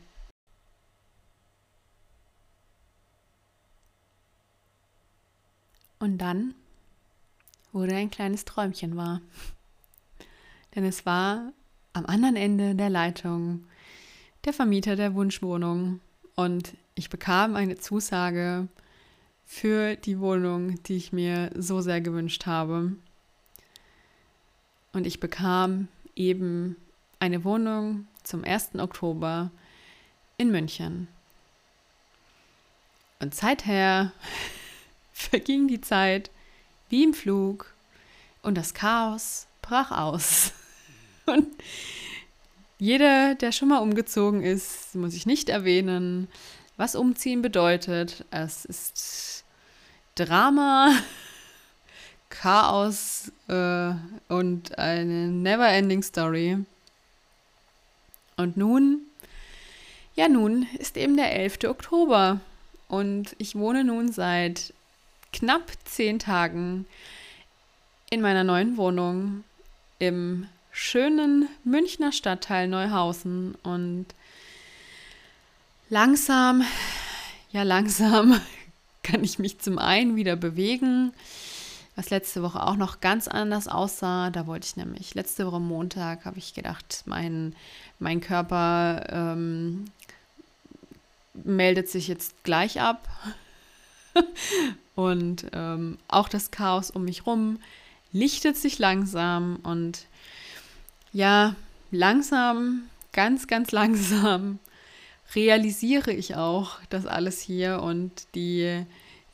Und 5.99 6.19
dann 6.19 6.55
wurde 7.73 7.97
ein 7.97 8.11
kleines 8.11 8.45
Träumchen 8.45 8.95
wahr. 8.95 9.19
Denn 10.75 10.85
es 10.85 11.05
war 11.05 11.51
am 11.91 12.05
anderen 12.05 12.37
Ende 12.37 12.75
der 12.75 12.89
Leitung 12.89 13.65
der 14.45 14.53
Vermieter 14.53 14.95
der 14.95 15.15
Wunschwohnung 15.15 15.99
und 16.35 16.77
ich 16.93 17.09
bekam 17.09 17.57
eine 17.57 17.75
Zusage 17.75 18.69
für 19.45 19.95
die 19.95 20.19
Wohnung, 20.19 20.81
die 20.83 20.97
ich 20.97 21.13
mir 21.13 21.51
so 21.55 21.81
sehr 21.81 22.01
gewünscht 22.01 22.45
habe. 22.45 22.93
Und 24.93 25.05
ich 25.05 25.19
bekam 25.19 25.87
eben 26.15 26.75
eine 27.19 27.43
Wohnung 27.43 28.07
zum 28.23 28.43
1. 28.43 28.75
Oktober 28.75 29.51
in 30.37 30.51
München. 30.51 31.07
Und 33.19 33.35
seither 33.35 34.11
verging 35.13 35.67
die 35.67 35.81
Zeit 35.81 36.31
wie 36.89 37.03
im 37.03 37.13
Flug 37.13 37.73
und 38.41 38.55
das 38.55 38.73
Chaos 38.73 39.47
brach 39.61 39.91
aus. 39.91 40.51
Und 41.25 41.47
jeder, 42.77 43.33
der 43.33 43.51
schon 43.51 43.69
mal 43.69 43.79
umgezogen 43.79 44.43
ist, 44.43 44.93
muss 44.93 45.15
ich 45.15 45.25
nicht 45.25 45.49
erwähnen, 45.49 46.27
was 46.77 46.95
umziehen 46.95 47.41
bedeutet. 47.41 48.25
Es 48.31 48.65
ist 48.65 49.43
Drama, 50.15 50.93
Chaos 52.29 53.31
äh, 53.47 53.93
und 54.27 54.77
eine 54.77 55.27
never-ending 55.27 56.03
Story. 56.03 56.57
Und 58.37 58.57
nun, 58.57 59.01
ja 60.15 60.27
nun 60.27 60.67
ist 60.79 60.97
eben 60.97 61.15
der 61.15 61.31
11. 61.33 61.59
Oktober 61.65 62.39
und 62.87 63.35
ich 63.37 63.55
wohne 63.55 63.83
nun 63.83 64.11
seit 64.11 64.73
knapp 65.31 65.71
zehn 65.85 66.19
Tagen 66.19 66.85
in 68.09 68.21
meiner 68.21 68.43
neuen 68.43 68.77
Wohnung 68.77 69.43
im 69.99 70.47
schönen 70.71 71.47
Münchner 71.63 72.11
Stadtteil 72.11 72.67
Neuhausen 72.67 73.55
und 73.63 74.07
langsam, 75.89 76.63
ja 77.51 77.63
langsam 77.63 78.39
kann 79.03 79.23
ich 79.23 79.39
mich 79.39 79.59
zum 79.59 79.77
einen 79.77 80.15
wieder 80.15 80.35
bewegen, 80.35 81.13
was 81.95 82.09
letzte 82.09 82.41
Woche 82.43 82.63
auch 82.63 82.75
noch 82.75 82.99
ganz 83.01 83.27
anders 83.27 83.67
aussah. 83.67 84.29
Da 84.29 84.47
wollte 84.47 84.67
ich 84.67 84.75
nämlich, 84.75 85.13
letzte 85.13 85.45
Woche 85.45 85.59
Montag 85.59 86.25
habe 86.25 86.39
ich 86.39 86.53
gedacht, 86.53 87.03
mein, 87.05 87.55
mein 87.99 88.19
Körper 88.19 89.05
ähm, 89.09 89.85
meldet 91.33 91.89
sich 91.89 92.07
jetzt 92.07 92.43
gleich 92.43 92.81
ab. 92.81 93.07
und 94.95 95.45
ähm, 95.53 95.97
auch 96.07 96.29
das 96.29 96.51
Chaos 96.51 96.89
um 96.89 97.05
mich 97.05 97.25
rum 97.25 97.59
lichtet 98.11 98.55
sich 98.55 98.79
langsam 98.79 99.57
und 99.63 100.05
ja, 101.11 101.53
langsam, 101.91 102.83
ganz, 103.11 103.47
ganz 103.47 103.71
langsam 103.71 104.59
realisiere 105.33 106.11
ich 106.11 106.35
auch 106.35 106.79
das 106.89 107.05
alles 107.05 107.41
hier 107.41 107.81
und 107.81 108.11
die 108.35 108.85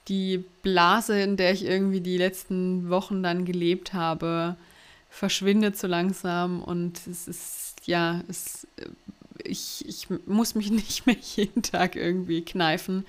die 0.07 0.43
Blase, 0.63 1.21
in 1.21 1.37
der 1.37 1.53
ich 1.53 1.63
irgendwie 1.63 2.01
die 2.01 2.17
letzten 2.17 2.89
Wochen 2.89 3.23
dann 3.23 3.45
gelebt 3.45 3.93
habe, 3.93 4.55
verschwindet 5.09 5.77
so 5.77 5.87
langsam 5.87 6.61
und 6.61 7.05
es 7.07 7.27
ist, 7.27 7.75
ja, 7.85 8.23
es, 8.27 8.67
ich, 9.43 9.85
ich 9.87 10.07
muss 10.25 10.55
mich 10.55 10.71
nicht 10.71 11.05
mehr 11.05 11.17
jeden 11.35 11.61
Tag 11.61 11.95
irgendwie 11.95 12.41
kneifen, 12.41 13.05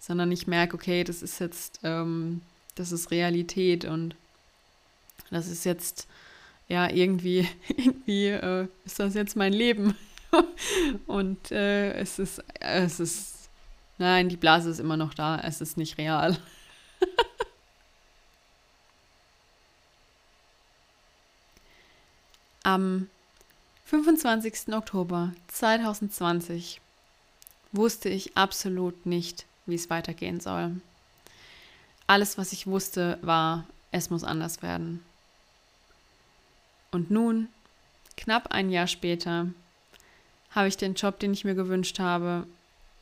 sondern 0.00 0.30
ich 0.30 0.46
merke, 0.46 0.76
okay, 0.76 1.04
das 1.04 1.22
ist 1.22 1.40
jetzt, 1.40 1.80
ähm, 1.82 2.42
das 2.74 2.92
ist 2.92 3.10
Realität 3.10 3.84
und 3.84 4.14
das 5.30 5.48
ist 5.48 5.64
jetzt, 5.64 6.06
ja, 6.68 6.88
irgendwie, 6.88 7.48
irgendwie 7.68 8.28
äh, 8.28 8.68
ist 8.84 9.00
das 9.00 9.14
jetzt 9.14 9.36
mein 9.36 9.52
Leben. 9.52 9.96
und 11.06 11.50
äh, 11.50 11.92
es 11.94 12.18
ist, 12.18 12.42
es 12.60 13.00
ist 13.00 13.36
Nein, 13.98 14.28
die 14.28 14.36
Blase 14.36 14.68
ist 14.70 14.78
immer 14.78 14.96
noch 14.96 15.14
da. 15.14 15.40
Es 15.40 15.60
ist 15.60 15.76
nicht 15.76 15.98
real. 15.98 16.38
Am 22.62 23.08
25. 23.86 24.74
Oktober 24.74 25.32
2020 25.48 26.80
wusste 27.72 28.08
ich 28.08 28.36
absolut 28.36 29.06
nicht, 29.06 29.46
wie 29.66 29.74
es 29.76 29.90
weitergehen 29.90 30.40
soll. 30.40 30.80
Alles, 32.06 32.38
was 32.38 32.52
ich 32.52 32.66
wusste, 32.66 33.18
war, 33.22 33.66
es 33.92 34.10
muss 34.10 34.24
anders 34.24 34.62
werden. 34.62 35.02
Und 36.90 37.10
nun, 37.10 37.48
knapp 38.16 38.52
ein 38.52 38.70
Jahr 38.70 38.86
später, 38.86 39.46
habe 40.56 40.66
ich 40.66 40.76
den 40.76 40.94
Job, 40.94 41.20
den 41.20 41.32
ich 41.32 41.44
mir 41.44 41.54
gewünscht 41.54 42.00
habe, 42.00 42.44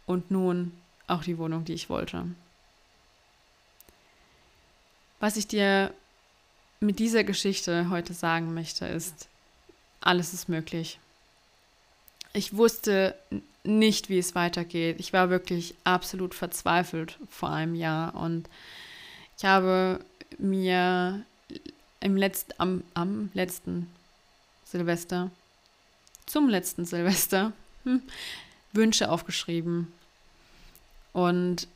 und 0.06 0.30
nun 0.30 0.72
auch 1.06 1.22
die 1.22 1.38
Wohnung, 1.38 1.64
die 1.64 1.72
ich 1.72 1.88
wollte. 1.88 2.26
Was 5.20 5.36
ich 5.36 5.46
dir 5.46 5.94
mit 6.80 6.98
dieser 6.98 7.24
Geschichte 7.24 7.88
heute 7.88 8.12
sagen 8.12 8.52
möchte, 8.52 8.86
ist, 8.86 9.28
alles 10.00 10.34
ist 10.34 10.48
möglich. 10.48 10.98
Ich 12.34 12.56
wusste 12.56 13.14
nicht, 13.62 14.10
wie 14.10 14.18
es 14.18 14.34
weitergeht. 14.34 14.96
Ich 14.98 15.14
war 15.14 15.30
wirklich 15.30 15.74
absolut 15.84 16.34
verzweifelt 16.34 17.18
vor 17.30 17.48
einem 17.48 17.74
Jahr 17.74 18.14
und 18.14 18.48
ich 19.38 19.44
habe 19.44 20.00
mir 20.36 21.24
im 22.00 22.16
letzten, 22.16 22.52
am, 22.58 22.84
am 22.92 23.30
letzten 23.32 23.88
Silvester, 24.64 25.30
zum 26.26 26.48
letzten 26.48 26.84
Silvester, 26.84 27.52
hm, 27.84 28.02
Wünsche 28.72 29.10
aufgeschrieben 29.10 29.92
und 31.12 31.68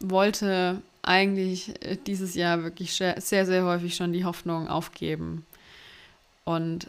wollte 0.00 0.82
eigentlich 1.02 1.74
dieses 2.06 2.34
Jahr 2.34 2.62
wirklich 2.62 2.94
sehr, 2.94 3.20
sehr 3.20 3.64
häufig 3.64 3.96
schon 3.96 4.12
die 4.12 4.24
Hoffnung 4.24 4.68
aufgeben. 4.68 5.46
Und 6.44 6.88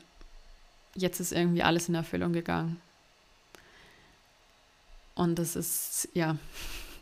jetzt 0.96 1.20
ist 1.20 1.32
irgendwie 1.32 1.64
alles 1.64 1.90
in 1.90 1.96
Erfüllung 1.96 2.34
gegangen. 2.34 2.82
Und 5.16 5.38
es 5.40 5.56
ist, 5.56 6.08
ja, 6.14 6.38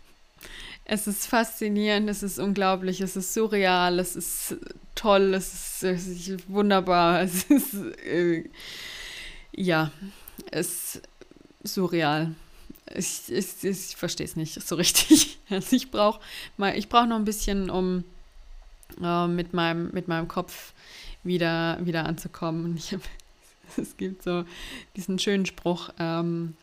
es 0.86 1.08
ist 1.08 1.28
faszinierend, 1.28 2.10
es 2.10 2.24
ist 2.24 2.40
unglaublich, 2.40 3.02
es 3.02 3.16
ist 3.16 3.34
surreal, 3.34 4.00
es 4.00 4.16
ist 4.16 4.56
toll, 4.96 5.34
es 5.34 5.54
ist, 5.54 5.84
es 5.84 6.08
ist 6.08 6.50
wunderbar, 6.50 7.22
es 7.24 7.44
ist, 7.44 7.74
äh, 8.06 8.50
ja, 9.58 9.92
es 10.52 11.02
ist 11.62 11.74
surreal 11.76 12.34
ich, 12.96 13.30
ich, 13.30 13.64
ich 13.64 13.96
verstehe 13.96 14.26
es 14.26 14.36
nicht 14.36 14.62
so 14.62 14.76
richtig. 14.76 15.40
Also 15.50 15.78
ich 15.78 15.92
brauche 15.92 16.20
brauch 16.58 17.06
noch 17.06 17.16
ein 17.16 17.24
bisschen, 17.24 17.70
um 17.70 18.04
äh, 19.02 19.28
mit, 19.28 19.54
meinem, 19.54 19.92
mit 19.94 20.10
meinem 20.10 20.28
Kopf 20.28 20.74
wieder, 21.24 21.78
wieder 21.80 22.06
anzukommen. 22.06 22.78
Hab, 22.92 23.00
es 23.78 23.96
gibt 23.96 24.24
so 24.24 24.44
diesen 24.98 25.20
schönen 25.20 25.46
Spruch, 25.46 25.90
ähm, 26.00 26.58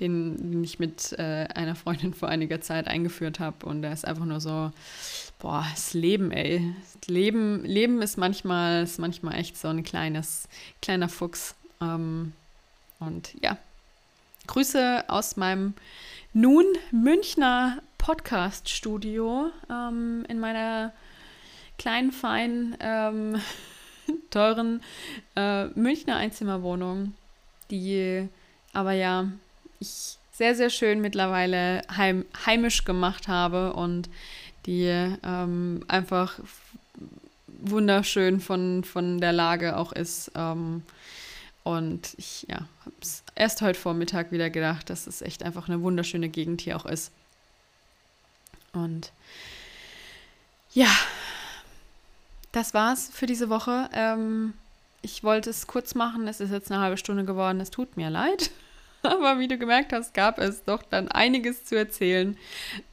den, 0.00 0.50
den, 0.50 0.64
ich 0.64 0.80
mit 0.80 1.12
äh, 1.12 1.46
einer 1.54 1.76
Freundin 1.76 2.14
vor 2.14 2.28
einiger 2.28 2.60
Zeit 2.60 2.88
eingeführt 2.88 3.38
habe. 3.38 3.64
Und 3.64 3.82
der 3.82 3.92
ist 3.92 4.04
einfach 4.04 4.24
nur 4.24 4.40
so, 4.40 4.72
boah, 5.38 5.64
das 5.70 5.94
Leben, 5.94 6.32
ey. 6.32 6.74
Das 7.00 7.08
Leben, 7.08 7.64
Leben 7.64 8.02
ist 8.02 8.18
manchmal, 8.18 8.82
ist 8.82 8.98
manchmal 8.98 9.36
echt 9.36 9.56
so 9.56 9.68
ein 9.68 9.84
kleines, 9.84 10.48
kleiner 10.82 11.08
Fuchs. 11.08 11.54
Ähm, 11.80 12.32
und 12.98 13.34
ja, 13.42 13.56
Grüße 14.46 15.04
aus 15.08 15.36
meinem 15.36 15.74
nun 16.32 16.64
Münchner 16.90 17.78
Podcast-Studio 17.98 19.50
ähm, 19.70 20.24
in 20.28 20.38
meiner 20.38 20.92
kleinen, 21.78 22.12
feinen, 22.12 22.76
ähm, 22.80 23.40
teuren 24.30 24.82
äh, 25.34 25.66
Münchner 25.68 26.16
Einzimmerwohnung, 26.16 27.14
die 27.70 28.28
aber 28.72 28.92
ja 28.92 29.28
ich 29.80 30.18
sehr, 30.32 30.54
sehr 30.54 30.70
schön 30.70 31.00
mittlerweile 31.00 31.82
heim, 31.96 32.24
heimisch 32.44 32.84
gemacht 32.84 33.26
habe 33.26 33.72
und 33.72 34.10
die 34.66 34.84
ähm, 35.24 35.82
einfach 35.88 36.38
wunderschön 37.46 38.40
von, 38.40 38.84
von 38.84 39.20
der 39.20 39.32
Lage 39.32 39.76
auch 39.76 39.92
ist. 39.92 40.30
Ähm, 40.34 40.82
und 41.66 42.14
ich 42.16 42.46
ja, 42.48 42.58
habe 42.58 42.94
es 43.02 43.24
erst 43.34 43.60
heute 43.60 43.76
Vormittag 43.76 44.30
wieder 44.30 44.50
gedacht, 44.50 44.88
dass 44.88 45.08
es 45.08 45.20
echt 45.20 45.42
einfach 45.42 45.68
eine 45.68 45.82
wunderschöne 45.82 46.28
Gegend 46.28 46.60
hier 46.60 46.76
auch 46.76 46.86
ist. 46.86 47.10
Und 48.72 49.10
ja, 50.72 50.94
das 52.52 52.72
war's 52.72 53.10
für 53.12 53.26
diese 53.26 53.48
Woche. 53.50 53.90
Ähm, 53.92 54.54
ich 55.02 55.24
wollte 55.24 55.50
es 55.50 55.66
kurz 55.66 55.96
machen. 55.96 56.28
Es 56.28 56.38
ist 56.38 56.52
jetzt 56.52 56.70
eine 56.70 56.80
halbe 56.80 56.98
Stunde 56.98 57.24
geworden. 57.24 57.58
Es 57.58 57.72
tut 57.72 57.96
mir 57.96 58.10
leid. 58.10 58.52
Aber 59.02 59.40
wie 59.40 59.48
du 59.48 59.58
gemerkt 59.58 59.92
hast, 59.92 60.14
gab 60.14 60.38
es 60.38 60.62
doch 60.62 60.84
dann 60.84 61.08
einiges 61.08 61.64
zu 61.64 61.74
erzählen, 61.74 62.36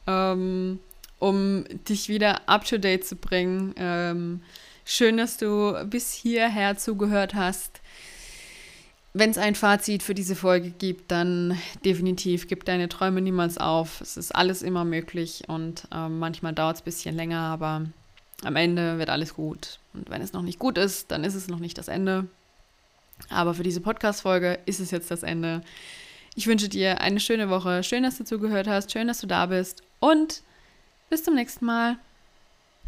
ähm, 0.08 0.80
um 1.20 1.64
dich 1.88 2.08
wieder 2.08 2.48
up 2.48 2.64
to 2.64 2.78
date 2.78 3.06
zu 3.06 3.14
bringen. 3.14 3.72
Ähm, 3.76 4.42
schön, 4.84 5.16
dass 5.16 5.36
du 5.36 5.80
bis 5.86 6.12
hierher 6.12 6.76
zugehört 6.76 7.34
hast 7.34 7.80
wenn 9.14 9.30
es 9.30 9.38
ein 9.38 9.54
Fazit 9.54 10.02
für 10.02 10.14
diese 10.14 10.34
Folge 10.34 10.70
gibt, 10.70 11.12
dann 11.12 11.56
definitiv, 11.84 12.48
gib 12.48 12.64
deine 12.64 12.88
Träume 12.88 13.20
niemals 13.20 13.58
auf. 13.58 14.00
Es 14.00 14.16
ist 14.16 14.34
alles 14.34 14.62
immer 14.62 14.84
möglich 14.84 15.44
und 15.46 15.86
äh, 15.92 16.08
manchmal 16.08 16.52
dauert 16.52 16.76
es 16.76 16.82
ein 16.82 16.84
bisschen 16.84 17.14
länger, 17.14 17.38
aber 17.38 17.86
am 18.42 18.56
Ende 18.56 18.98
wird 18.98 19.10
alles 19.10 19.34
gut. 19.34 19.78
Und 19.94 20.10
wenn 20.10 20.20
es 20.20 20.32
noch 20.32 20.42
nicht 20.42 20.58
gut 20.58 20.78
ist, 20.78 21.12
dann 21.12 21.22
ist 21.22 21.36
es 21.36 21.46
noch 21.46 21.60
nicht 21.60 21.78
das 21.78 21.86
Ende. 21.86 22.26
Aber 23.30 23.54
für 23.54 23.62
diese 23.62 23.80
Podcast-Folge 23.80 24.58
ist 24.66 24.80
es 24.80 24.90
jetzt 24.90 25.12
das 25.12 25.22
Ende. 25.22 25.62
Ich 26.34 26.48
wünsche 26.48 26.68
dir 26.68 27.00
eine 27.00 27.20
schöne 27.20 27.48
Woche. 27.48 27.84
Schön, 27.84 28.02
dass 28.02 28.18
du 28.18 28.24
zugehört 28.24 28.66
hast. 28.66 28.90
Schön, 28.90 29.06
dass 29.06 29.20
du 29.20 29.28
da 29.28 29.46
bist. 29.46 29.84
Und 30.00 30.42
bis 31.08 31.22
zum 31.22 31.36
nächsten 31.36 31.64
Mal. 31.64 31.98